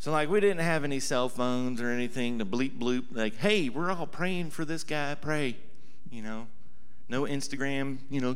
[0.00, 3.68] So, like, we didn't have any cell phones or anything to bleep bloop, like, hey,
[3.68, 5.56] we're all praying for this guy, pray.
[6.10, 6.48] You know,
[7.08, 8.34] no Instagram, you know,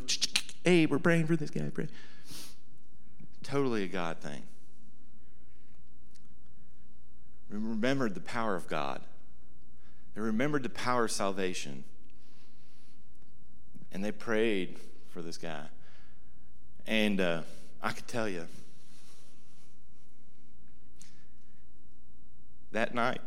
[0.65, 1.89] hey, we're praying for this guy, pray.
[3.43, 4.43] Totally a God thing.
[7.51, 9.03] We remembered the power of God,
[10.15, 11.85] they remembered the power of salvation.
[13.93, 15.67] And they prayed for this guy.
[16.85, 17.43] And uh,
[17.81, 18.49] I could tell you,
[22.73, 23.21] that night,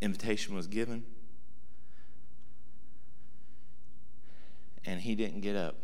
[0.00, 1.04] invitation was given,
[4.84, 5.76] and he didn't get up.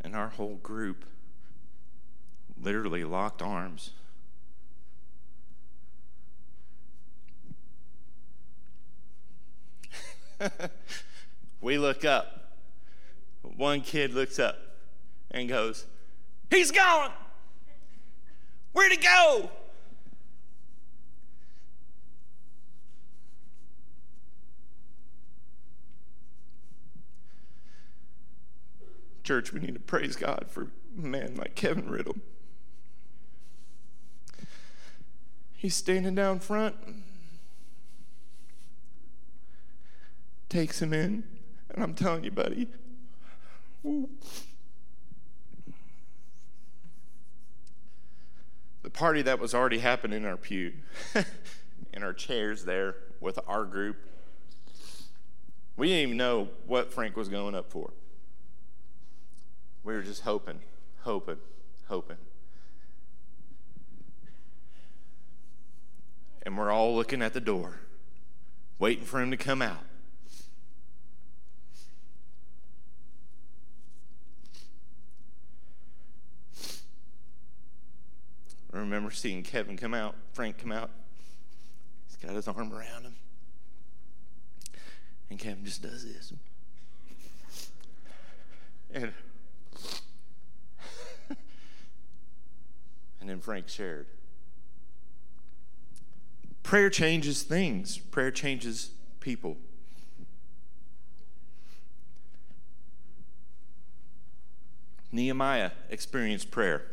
[0.00, 1.04] And our whole group
[2.60, 3.92] literally locked arms.
[11.60, 12.42] we look up
[13.56, 14.58] one kid looks up
[15.30, 15.86] and goes,
[16.50, 17.10] He's gone!
[18.72, 19.50] Where'd he go?
[29.32, 32.16] Church, we need to praise God for a man like Kevin Riddle.
[35.54, 36.76] He's standing down front,
[40.50, 41.24] takes him in,
[41.70, 42.68] and I'm telling you, buddy,
[48.82, 50.74] the party that was already happening in our pew,
[51.94, 53.96] in our chairs there with our group,
[55.78, 57.92] we didn't even know what Frank was going up for.
[59.84, 60.60] We were just hoping,
[61.00, 61.38] hoping,
[61.88, 62.18] hoping.
[66.44, 67.80] And we're all looking at the door,
[68.78, 69.84] waiting for him to come out.
[78.74, 80.90] I remember seeing Kevin come out, Frank come out.
[82.06, 83.16] He's got his arm around him.
[85.28, 86.32] And Kevin just does this.
[88.94, 89.12] And,
[93.42, 94.06] Frank shared.
[96.62, 99.56] Prayer changes things, prayer changes people.
[105.10, 106.84] Nehemiah experienced prayer.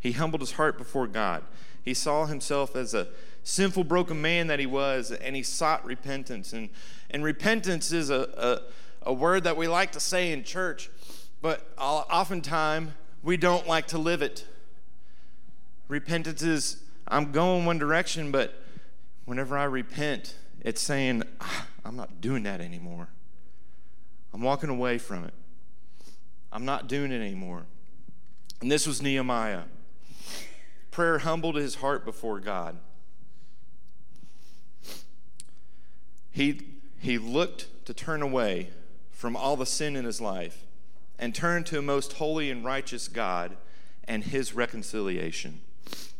[0.00, 1.44] He humbled his heart before God.
[1.82, 3.06] He saw himself as a
[3.44, 6.52] sinful, broken man that he was, and he sought repentance.
[6.52, 6.68] And,
[7.10, 8.28] and repentance is a,
[9.04, 10.90] a, a word that we like to say in church,
[11.40, 12.90] but oftentimes
[13.22, 14.44] we don't like to live it.
[15.88, 18.54] Repentance is, I'm going one direction, but
[19.24, 23.08] whenever I repent, it's saying, ah, I'm not doing that anymore.
[24.34, 25.34] I'm walking away from it.
[26.52, 27.66] I'm not doing it anymore.
[28.60, 29.64] And this was Nehemiah
[30.96, 32.74] prayer humbled his heart before God.
[36.30, 38.70] He, he looked to turn away
[39.10, 40.64] from all the sin in his life
[41.18, 43.58] and turn to a most holy and righteous God
[44.04, 45.60] and his reconciliation.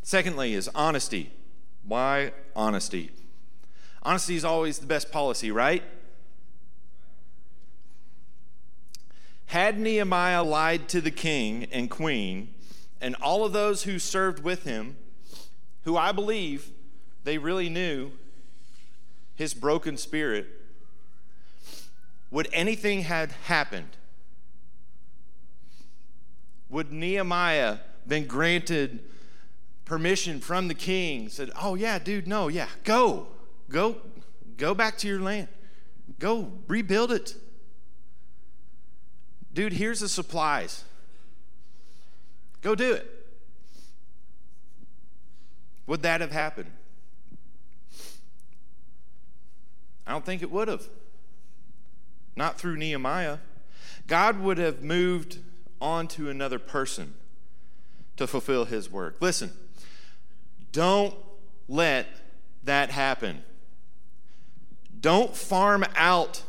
[0.07, 1.33] Secondly, is honesty.
[1.83, 3.11] Why honesty?
[4.05, 5.83] Honesty is always the best policy, right?
[9.47, 12.55] Had Nehemiah lied to the king and queen,
[13.01, 14.97] and all of those who served with him,
[15.83, 16.71] who I believe
[17.25, 18.13] they really knew
[19.35, 20.47] his broken spirit,
[22.31, 23.97] would anything had happened?
[26.71, 29.01] Would Nehemiah been granted
[29.87, 31.31] permission from the king?
[31.31, 33.29] Said, "Oh yeah, dude, no, yeah, go,
[33.71, 33.97] go,
[34.59, 35.49] go back to your land,
[36.19, 37.35] go rebuild it,
[39.55, 39.73] dude.
[39.73, 40.85] Here's the supplies."
[42.63, 43.09] Go do it.
[45.87, 46.73] Would that have happened?
[50.05, 50.89] I don't think it would have.
[52.35, 53.39] Not through Nehemiah.
[54.09, 55.39] God would have moved
[55.81, 57.15] on to another person
[58.17, 59.17] to fulfill his work.
[59.21, 59.53] Listen,
[60.77, 61.15] don't
[61.69, 62.07] let
[62.65, 63.43] that happen.
[65.01, 66.43] Don't farm out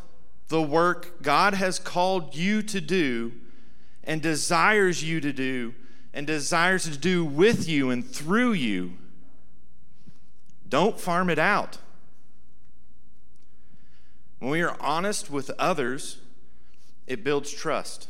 [0.49, 3.31] the work God has called you to do
[4.03, 5.73] and desires you to do
[6.13, 8.97] and desires to do with you and through you.
[10.67, 11.77] Don't farm it out.
[14.39, 16.17] When we are honest with others,
[17.07, 18.09] it builds trust.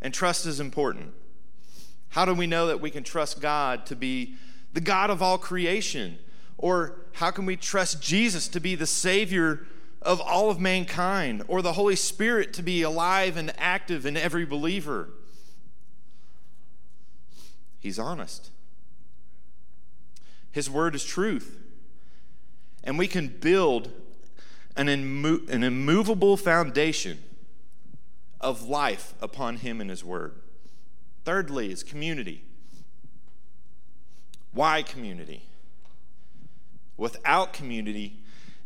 [0.00, 1.12] And trust is important.
[2.10, 4.36] How do we know that we can trust God to be
[4.74, 6.18] the God of all creation?
[6.58, 9.66] Or how can we trust Jesus to be the Savior
[10.02, 11.42] of all of mankind?
[11.48, 15.08] Or the Holy Spirit to be alive and active in every believer?
[17.80, 18.50] He's honest.
[20.52, 21.58] His word is truth.
[22.82, 23.90] And we can build
[24.76, 27.18] an, immo- an immovable foundation
[28.40, 30.34] of life upon Him and His word.
[31.24, 32.44] Thirdly, is community.
[34.54, 35.42] Why community?
[36.96, 38.20] Without community,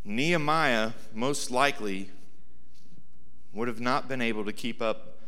[0.04, 2.10] Nehemiah most likely
[3.54, 5.18] would have not been able to keep up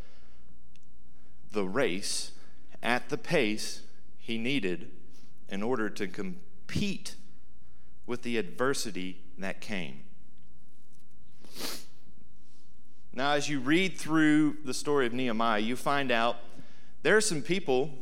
[1.50, 2.32] the race
[2.82, 3.80] at the pace
[4.18, 4.90] he needed
[5.48, 7.16] in order to compete
[8.06, 10.00] with the adversity that came.
[13.14, 16.36] Now, as you read through the story of Nehemiah, you find out
[17.02, 17.94] there are some people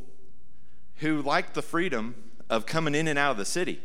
[0.97, 2.15] who like the freedom
[2.49, 3.79] of coming in and out of the city,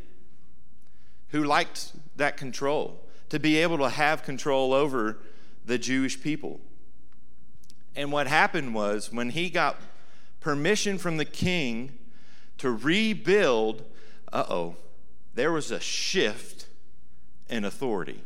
[1.28, 5.18] who liked that control, to be able to have control over
[5.64, 6.60] the Jewish people.
[7.96, 9.80] And what happened was when he got
[10.40, 11.98] permission from the king
[12.58, 13.84] to rebuild,
[14.32, 14.76] uh oh,
[15.34, 16.66] there was a shift
[17.48, 18.22] in authority.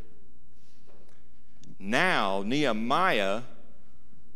[1.79, 3.43] Now, Nehemiah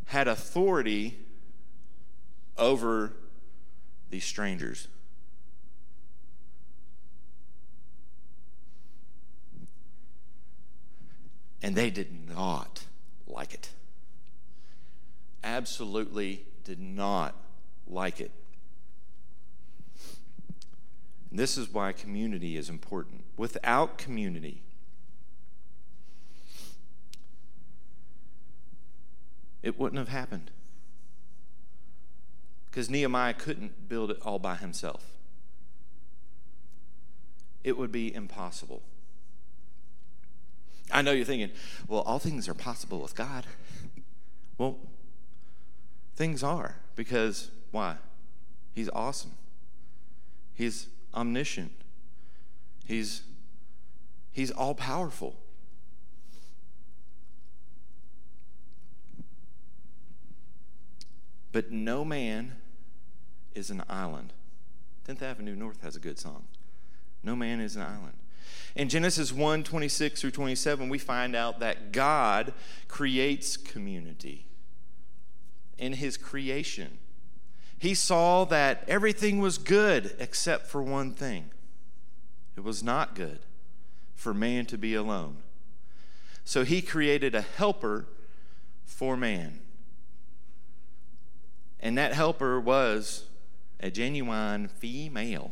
[0.05, 1.17] had authority
[2.57, 3.13] over
[4.09, 4.87] these strangers.
[11.63, 12.83] And they did not
[13.25, 13.69] like it.
[15.43, 17.35] Absolutely did not
[17.87, 18.31] like it.
[21.29, 23.23] And this is why community is important.
[23.37, 24.61] Without community,
[29.63, 30.51] it wouldn't have happened.
[32.69, 35.05] Because Nehemiah couldn't build it all by himself,
[37.63, 38.83] it would be impossible.
[40.93, 41.49] I know you're thinking,
[41.87, 43.45] well, all things are possible with God.
[44.59, 44.77] Well,
[46.15, 47.97] things are because why?
[48.73, 49.31] He's awesome.
[50.53, 51.71] He's omniscient.
[52.85, 53.23] He's
[54.31, 55.35] he's all powerful.
[61.51, 62.53] But no man
[63.55, 64.33] is an island.
[65.07, 66.45] 10th Avenue North has a good song.
[67.23, 68.17] No man is an island.
[68.75, 72.53] In Genesis 1 26 through 27, we find out that God
[72.87, 74.45] creates community
[75.77, 76.97] in his creation.
[77.77, 81.49] He saw that everything was good except for one thing
[82.55, 83.39] it was not good
[84.15, 85.37] for man to be alone.
[86.45, 88.07] So he created a helper
[88.85, 89.59] for man.
[91.79, 93.25] And that helper was
[93.79, 95.51] a genuine female.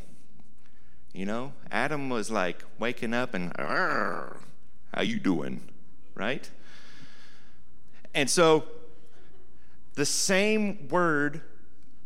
[1.14, 3.51] You know, Adam was like waking up and,
[4.93, 5.62] how you doing?
[6.16, 6.49] Right?
[8.14, 8.66] And so
[9.95, 11.41] the same word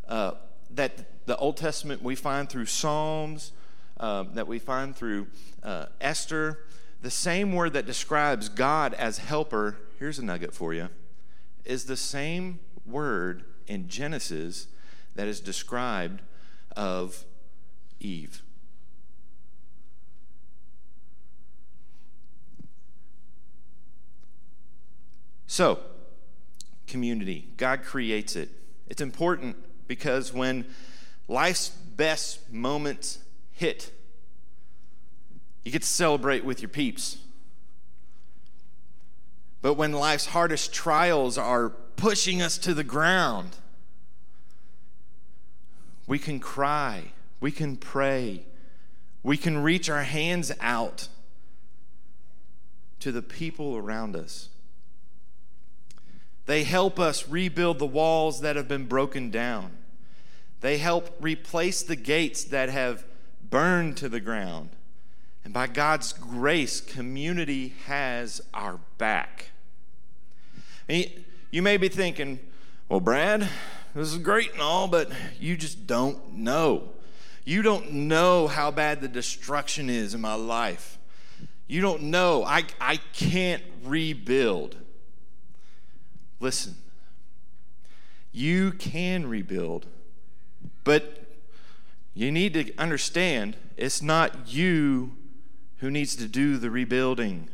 [0.08, 0.32] uh,
[0.72, 3.52] that the Old Testament we find through Psalms,
[4.00, 5.28] uh, that we find through
[5.64, 6.66] uh, Esther,
[7.02, 10.90] the same word that describes God as helper, here's a nugget for you,
[11.64, 14.68] is the same word in Genesis
[15.16, 16.22] that is described
[16.76, 17.26] of
[18.00, 18.42] Eve.
[25.48, 25.80] So,
[26.88, 28.50] community, God creates it.
[28.88, 30.66] It's important because when
[31.28, 33.20] life's best moments
[33.52, 33.92] hit,
[35.64, 37.18] you get to celebrate with your peeps.
[39.62, 43.58] But when life's hardest trials are pushing us to the ground.
[46.08, 48.44] We can cry, we can pray,
[49.24, 51.08] we can reach our hands out
[53.00, 54.50] to the people around us.
[56.46, 59.72] They help us rebuild the walls that have been broken down.
[60.62, 63.04] They help replace the gates that have
[63.50, 64.70] burned to the ground.
[65.44, 69.50] And by God's grace, community has our back.
[70.88, 72.40] You may be thinking,
[72.90, 73.48] well, Brad,
[73.96, 76.90] this is great and all, but you just don't know.
[77.44, 80.98] You don't know how bad the destruction is in my life.
[81.68, 82.44] You don't know.
[82.44, 84.78] I, I can't rebuild.
[86.40, 86.76] Listen,
[88.32, 89.86] You can rebuild.
[90.84, 91.26] But
[92.14, 95.16] you need to understand it's not you
[95.78, 97.50] who needs to do the rebuilding.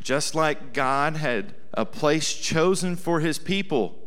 [0.00, 3.98] Just like God had a place chosen for his people,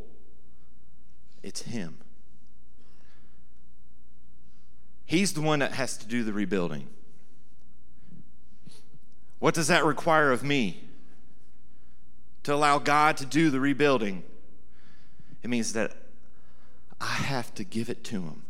[1.43, 1.97] it's him.
[5.05, 6.87] He's the one that has to do the rebuilding.
[9.43, 10.85] What does that require of me?
[12.43, 14.23] To allow God to do the rebuilding.
[15.43, 15.97] It means that
[17.01, 18.43] I have to give it to Him.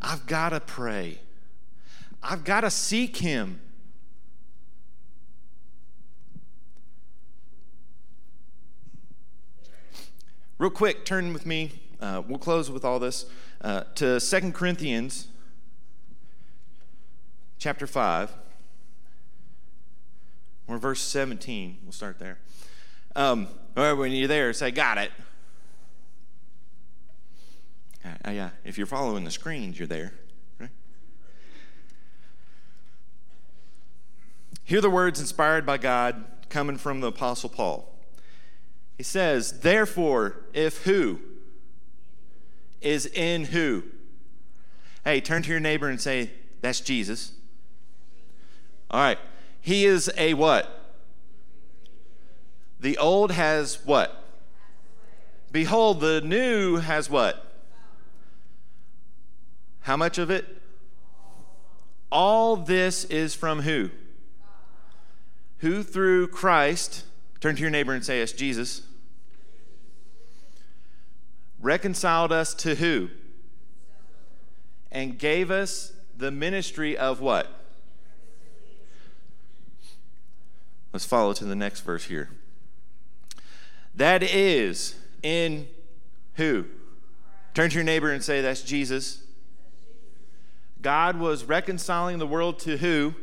[0.00, 1.18] I've got to pray.
[2.22, 3.60] I've got to seek Him.
[10.56, 11.72] Real quick, turn with me.
[12.00, 13.26] Uh, we'll close with all this
[13.60, 15.28] uh, to Second Corinthians
[17.58, 18.32] chapter 5,
[20.68, 21.78] or verse 17.
[21.82, 22.38] We'll start there.
[23.16, 25.10] Um, when you're there, say, Got it.
[28.04, 30.12] Uh, yeah, if you're following the screens, you're there.
[30.58, 30.70] Right?
[34.64, 37.92] Hear the words inspired by God coming from the Apostle Paul.
[38.96, 41.20] He says, Therefore, if who
[42.80, 43.84] is in who?
[45.04, 46.30] Hey, turn to your neighbor and say,
[46.60, 47.32] That's Jesus.
[48.90, 49.18] All right.
[49.60, 50.68] He is a what?
[52.80, 54.24] The old has what?
[55.50, 57.44] Behold, the new has what?
[59.80, 60.46] How much of it?
[62.10, 63.90] All this is from who?
[65.58, 67.04] Who through Christ,
[67.40, 68.82] turn to your neighbor and say, It's Jesus
[71.60, 73.10] reconciled us to who?
[74.90, 77.48] And gave us the ministry of what?
[80.98, 82.28] Let's follow to the next verse here.
[83.94, 85.68] That is in
[86.34, 86.64] who?
[87.54, 89.22] Turn to your neighbor and say, That's Jesus.
[90.82, 93.14] God was reconciling the world to who?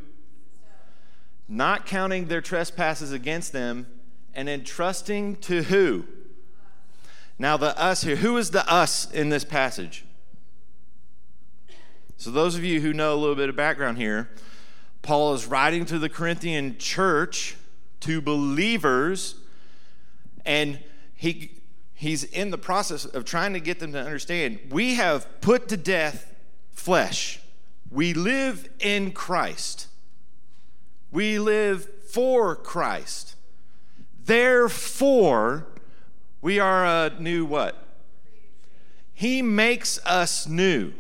[1.49, 3.87] Not counting their trespasses against them
[4.33, 6.05] and entrusting to who?
[7.37, 10.05] Now, the us here, who is the us in this passage?
[12.15, 14.29] So, those of you who know a little bit of background here,
[15.01, 17.57] Paul is writing to the Corinthian church,
[18.05, 19.33] to believers,
[20.45, 20.79] and
[21.15, 21.51] he,
[21.95, 25.77] he's in the process of trying to get them to understand we have put to
[25.77, 26.31] death
[26.69, 27.39] flesh.
[27.89, 29.87] We live in Christ.
[31.11, 33.35] We live for Christ.
[34.23, 35.65] Therefore,
[36.43, 37.87] we are a new what?
[39.15, 40.93] He makes us new.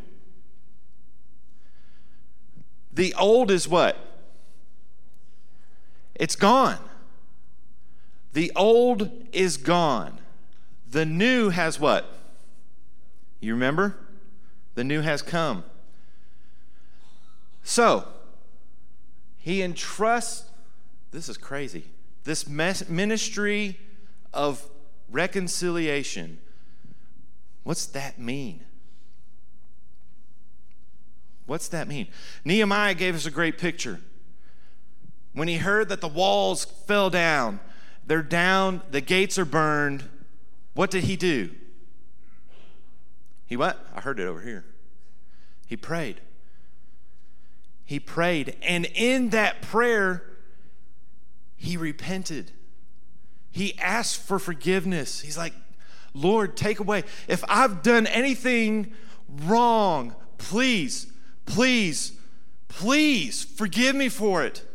[2.91, 3.95] The old is what?
[6.15, 6.79] It's gone.
[8.35, 10.19] The old is gone.
[10.91, 12.05] The new has what?
[13.39, 13.95] You remember?
[14.73, 15.63] The new has come.
[17.63, 18.09] So,
[19.37, 20.49] he entrusts,
[21.11, 21.85] this is crazy,
[22.25, 23.79] this ministry
[24.33, 24.67] of
[25.09, 26.37] Reconciliation.
[27.63, 28.65] What's that mean?
[31.45, 32.09] What's that mean?
[32.43, 34.01] Nehemiah gave us a great picture.
[35.31, 37.61] When he heard that the walls fell down,
[38.05, 40.03] they're down, the gates are burned,
[40.73, 41.51] what did he do?
[43.45, 43.85] He what?
[43.95, 44.65] I heard it over here.
[45.67, 46.21] He prayed.
[47.85, 48.57] He prayed.
[48.61, 50.23] And in that prayer,
[51.55, 52.51] he repented.
[53.51, 55.21] He asked for forgiveness.
[55.21, 55.53] He's like,
[56.13, 57.03] Lord, take away.
[57.27, 58.93] If I've done anything
[59.43, 61.07] wrong, please,
[61.45, 62.13] please,
[62.67, 64.65] please forgive me for it.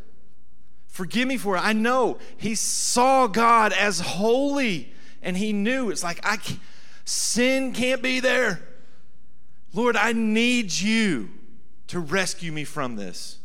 [1.01, 1.61] Forgive me for it.
[1.61, 4.92] I know he saw God as holy
[5.22, 6.61] and he knew it's like I can't,
[7.07, 8.61] sin can't be there.
[9.72, 11.30] Lord, I need you
[11.86, 13.38] to rescue me from this.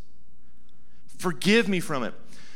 [1.18, 2.14] Forgive me from it.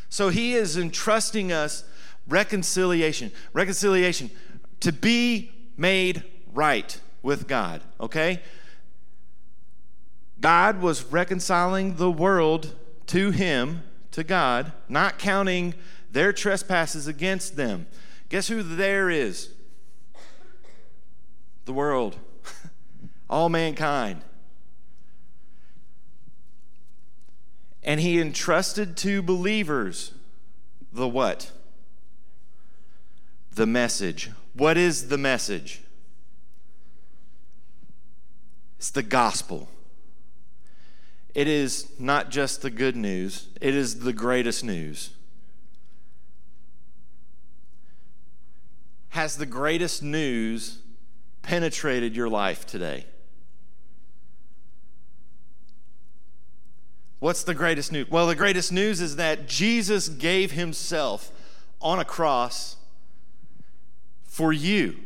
[0.09, 1.85] So he is entrusting us
[2.27, 3.31] reconciliation.
[3.53, 4.29] Reconciliation,
[4.81, 8.41] to be made right with God, okay?
[10.41, 12.75] God was reconciling the world
[13.07, 15.73] to Him, to God, not counting
[16.11, 17.87] their trespasses against them.
[18.29, 19.49] Guess who there is?
[21.65, 22.17] The world,
[23.29, 24.21] all mankind.
[27.83, 30.13] And He entrusted to believers
[30.91, 31.51] the what?
[33.59, 34.31] the message.
[34.53, 35.81] What is the message?
[38.77, 39.67] It's the gospel.
[41.35, 45.11] It is not just the good news, it is the greatest news.
[49.09, 50.79] Has the greatest news
[51.41, 53.05] penetrated your life today?
[57.19, 58.09] What's the greatest news?
[58.09, 61.31] Well, the greatest news is that Jesus gave himself
[61.81, 62.77] on a cross
[64.23, 64.97] for you.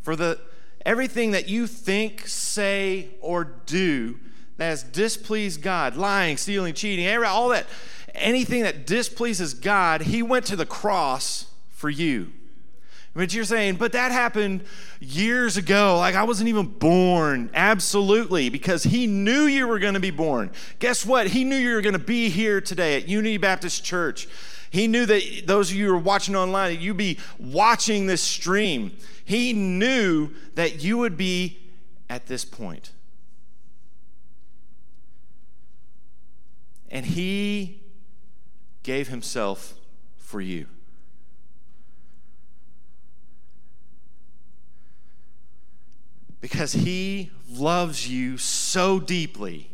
[0.00, 0.40] For the
[0.84, 4.18] everything that you think, say or do
[4.58, 7.66] that has displeased God, lying, stealing, cheating, all that,
[8.14, 12.32] anything that displeases God, he went to the cross for you.
[13.14, 14.62] But you're saying, but that happened
[15.00, 15.96] years ago.
[15.98, 17.50] Like I wasn't even born.
[17.52, 20.50] Absolutely, because he knew you were going to be born.
[20.78, 21.28] Guess what?
[21.28, 24.28] He knew you were going to be here today at Unity Baptist Church.
[24.70, 28.22] He knew that those of you who are watching online, that you'd be watching this
[28.22, 28.92] stream.
[29.24, 31.58] He knew that you would be
[32.08, 32.92] at this point.
[36.90, 37.82] And he
[38.82, 39.74] gave himself
[40.16, 40.66] for you.
[46.40, 49.70] because he loves you so deeply.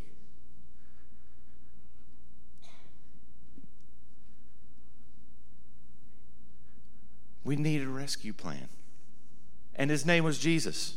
[7.42, 8.68] We needed a rescue plan.
[9.76, 10.96] And his name was Jesus.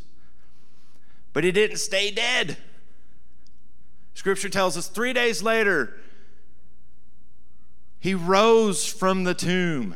[1.34, 2.58] But he didn't stay dead.
[4.14, 5.94] Scripture tells us three days later,
[8.00, 9.96] he rose from the tomb.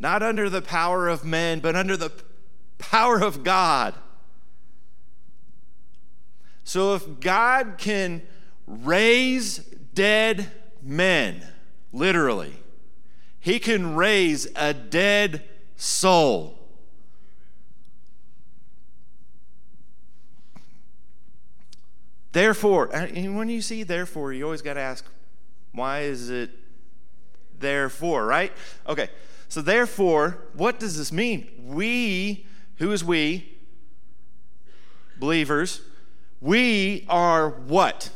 [0.00, 2.10] not under the power of men, but under the
[2.78, 3.94] power of God.
[6.64, 8.22] So if God can
[8.66, 9.58] raise
[9.92, 10.50] dead
[10.82, 11.46] men,
[11.92, 12.54] literally,
[13.38, 15.44] he can raise a dead
[15.76, 16.59] soul.
[22.32, 25.04] Therefore, uh, and when you see therefore, you always got to ask,
[25.72, 26.50] why is it
[27.58, 28.52] therefore, right?
[28.86, 29.08] Okay.
[29.48, 31.50] So, therefore, what does this mean?
[31.64, 33.58] We, who is we?
[35.18, 35.82] Believers.
[36.40, 38.10] We are what?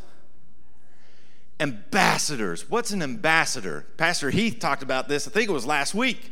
[1.59, 2.71] Ambassadors.
[2.71, 3.85] What's an ambassador?
[3.97, 6.31] Pastor Heath talked about this, I think it was last week.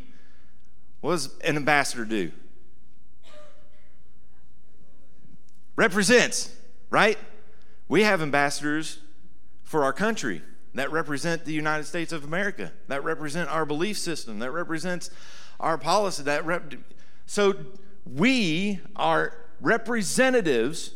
[1.00, 2.30] What does an ambassador do?
[5.74, 6.54] Represents,
[6.90, 7.18] right?
[7.92, 9.00] We have ambassadors
[9.64, 10.40] for our country
[10.72, 15.10] that represent the United States of America, that represent our belief system, that represents
[15.60, 16.22] our policy.
[16.22, 16.72] That rep-
[17.26, 17.54] so
[18.06, 20.94] we are representatives,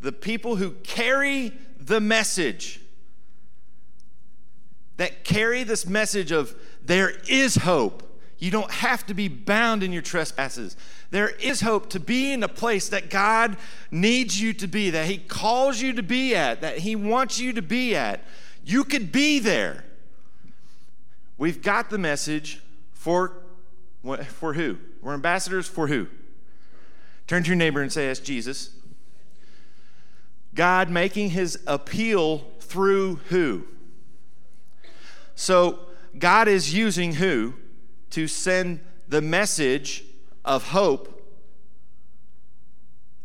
[0.00, 2.80] the people who carry the message,
[4.96, 8.20] that carry this message of there is hope.
[8.40, 10.76] You don't have to be bound in your trespasses.
[11.12, 13.58] There is hope to be in a place that God
[13.90, 17.52] needs you to be, that He calls you to be at, that He wants you
[17.52, 18.24] to be at.
[18.64, 19.84] You could be there.
[21.36, 23.42] We've got the message for,
[24.02, 24.78] for who?
[25.02, 26.06] We're ambassadors for who?
[27.26, 28.70] Turn to your neighbor and say, That's Jesus.
[30.54, 33.66] God making his appeal through who?
[35.34, 35.78] So,
[36.18, 37.52] God is using who
[38.10, 40.04] to send the message
[40.44, 41.22] of hope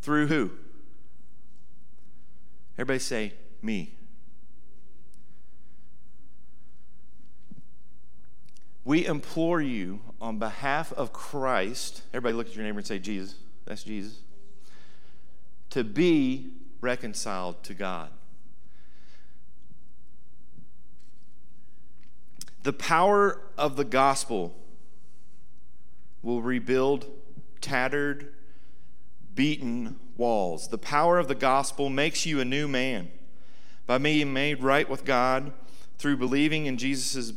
[0.02, 0.52] through who?
[2.76, 3.94] Everybody say, me.
[8.86, 13.36] We implore you on behalf of Christ, everybody look at your neighbor and say, Jesus,
[13.66, 14.20] that's Jesus,
[15.72, 18.10] to be reconciled to God.
[22.64, 24.56] The power of the gospel
[26.28, 27.06] will rebuild
[27.62, 28.34] tattered,
[29.34, 30.68] beaten walls.
[30.68, 33.10] The power of the gospel makes you a new man
[33.86, 35.54] by being made right with God
[35.98, 37.32] through believing in Jesus'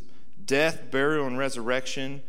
[0.44, 2.20] death, burial, and resurrection,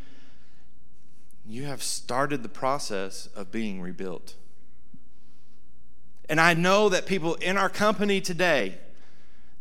[1.47, 4.36] you have started the process of being rebuilt.
[6.30, 8.78] And I know that people in our company today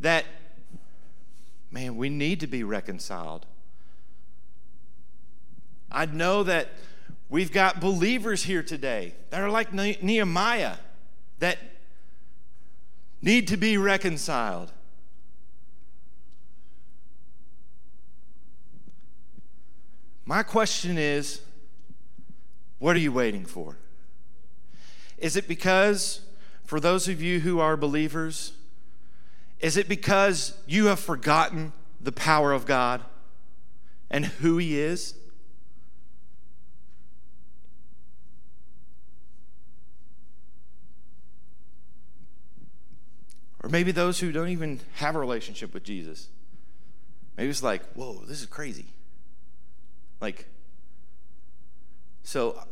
[0.01, 0.27] that,
[1.71, 3.47] man, we need to be reconciled.
[5.91, 6.69] I know that
[7.31, 10.77] we've got believers here today that are like Nehemiah
[11.39, 11.59] that
[13.23, 14.73] need to be reconciled.
[20.27, 21.41] My question is
[22.79, 23.77] what are you waiting for?
[25.19, 26.23] Is it because,
[26.65, 28.53] for those of you who are believers,
[29.61, 33.03] is it because you have forgotten the power of God
[34.11, 35.15] and who He is?
[43.63, 46.29] Or maybe those who don't even have a relationship with Jesus.
[47.37, 48.87] Maybe it's like, whoa, this is crazy.
[50.21, 50.47] Like,
[52.23, 52.63] so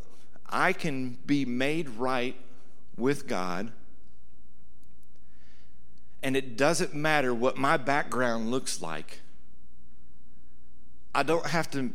[0.47, 2.35] I can be made right
[2.97, 3.71] with God,
[6.21, 9.21] and it doesn't matter what my background looks like.
[11.15, 11.91] I don't have to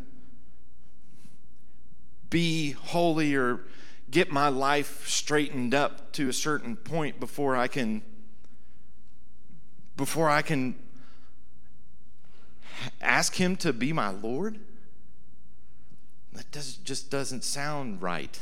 [2.30, 3.61] be holy or
[4.11, 8.03] get my life straightened up to a certain point before I can
[9.97, 10.74] before I can
[13.01, 14.59] ask him to be my Lord?
[16.32, 18.38] That does, just doesn't sound right.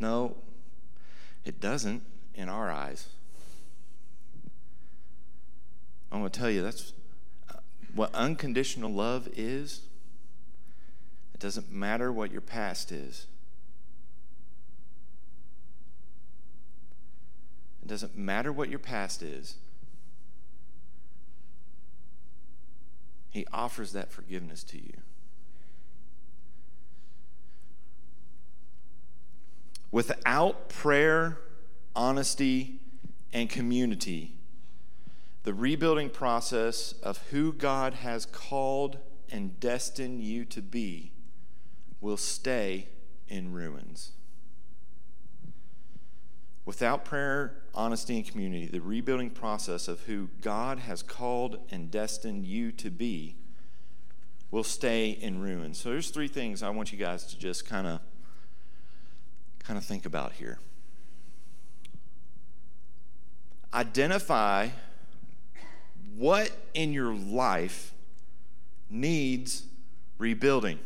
[0.00, 0.36] No,
[1.44, 2.02] it doesn't
[2.34, 3.06] in our eyes.
[6.10, 6.92] I'm going to tell you that's
[7.48, 7.58] uh,
[7.94, 9.82] what unconditional love is.
[11.34, 13.26] It doesn't matter what your past is.
[17.90, 19.56] Doesn't matter what your past is.
[23.30, 24.92] He offers that forgiveness to you.
[29.90, 31.38] Without prayer,
[31.96, 32.78] honesty,
[33.32, 34.36] and community,
[35.42, 38.98] the rebuilding process of who God has called
[39.32, 41.10] and destined you to be
[42.00, 42.86] will stay
[43.26, 44.12] in ruins.
[46.70, 52.46] Without prayer, honesty, and community, the rebuilding process of who God has called and destined
[52.46, 53.34] you to be
[54.52, 55.78] will stay in ruins.
[55.80, 57.98] So there's three things I want you guys to just kind of
[59.58, 60.60] kind of think about here.
[63.74, 64.68] Identify
[66.14, 67.92] what in your life
[68.88, 69.64] needs
[70.18, 70.78] rebuilding.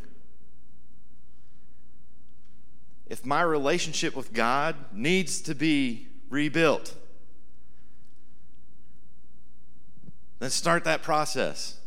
[3.06, 6.94] If my relationship with God needs to be rebuilt,
[10.40, 11.78] let's start that process.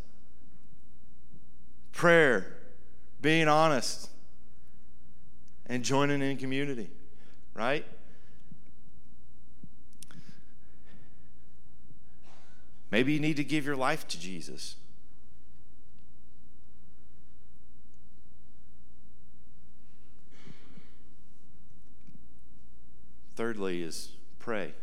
[1.92, 2.58] Prayer,
[3.22, 4.10] being honest,
[5.66, 6.90] and joining in community,
[7.54, 7.86] right?
[12.92, 14.76] Maybe you need to give your life to Jesus.
[23.38, 24.74] Thirdly, is pray.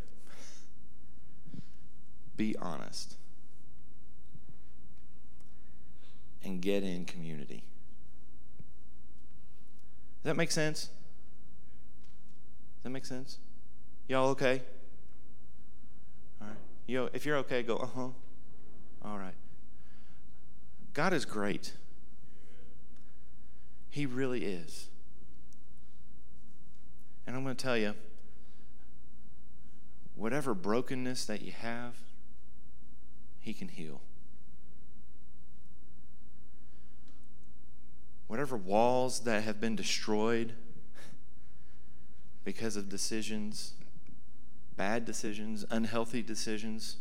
[2.36, 3.16] Be honest.
[6.44, 7.64] And get in community.
[10.22, 10.82] Does that make sense?
[12.76, 13.38] Does that make sense?
[14.07, 14.62] Y'all okay?
[16.40, 16.57] All right.
[16.86, 18.09] Yo, if you're okay, go, uh huh.
[19.05, 19.34] All right.
[20.92, 21.72] God is great.
[23.90, 24.90] He really is.
[27.26, 27.94] And I'm going to tell you,
[30.14, 31.94] whatever brokenness that you have,
[33.40, 34.00] He can heal.
[38.26, 40.54] Whatever walls that have been destroyed
[42.44, 43.74] because of decisions,
[44.76, 46.96] bad decisions, unhealthy decisions,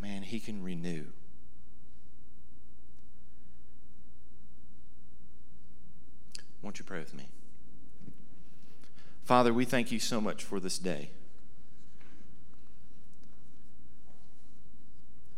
[0.00, 1.06] man, He can renew.
[6.62, 7.28] Won't you pray with me?
[9.24, 11.08] Father, we thank you so much for this day.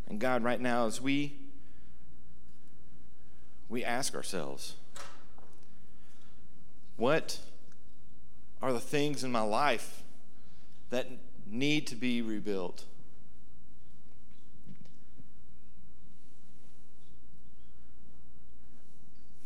[0.09, 1.39] And God, right now, as we
[3.69, 4.75] we ask ourselves,
[6.97, 7.39] what
[8.63, 10.03] are the things in my life
[10.91, 11.09] that
[11.47, 12.85] need to be rebuilt?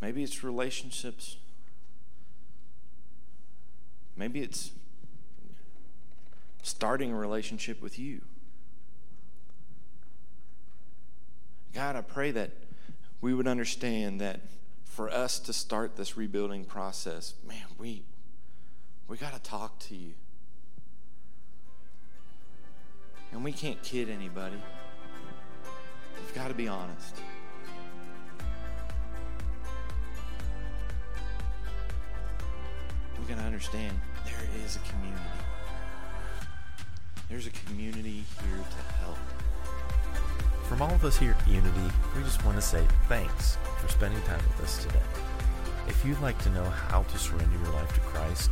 [0.00, 1.36] Maybe it's relationships.
[4.20, 4.72] Maybe it's
[6.62, 8.20] starting a relationship with you.
[11.72, 12.50] God, I pray that
[13.22, 14.40] we would understand that
[14.84, 18.02] for us to start this rebuilding process, man, we
[19.08, 20.12] we got to talk to you.
[23.32, 24.62] And we can't kid anybody.
[26.18, 27.16] We've got to be honest.
[33.18, 35.20] We got to understand there is a community.
[37.28, 39.18] There's a community here to help.
[40.64, 44.20] From all of us here at Unity, we just want to say thanks for spending
[44.22, 45.02] time with us today.
[45.88, 48.50] If you'd like to know how to surrender your life to Christ,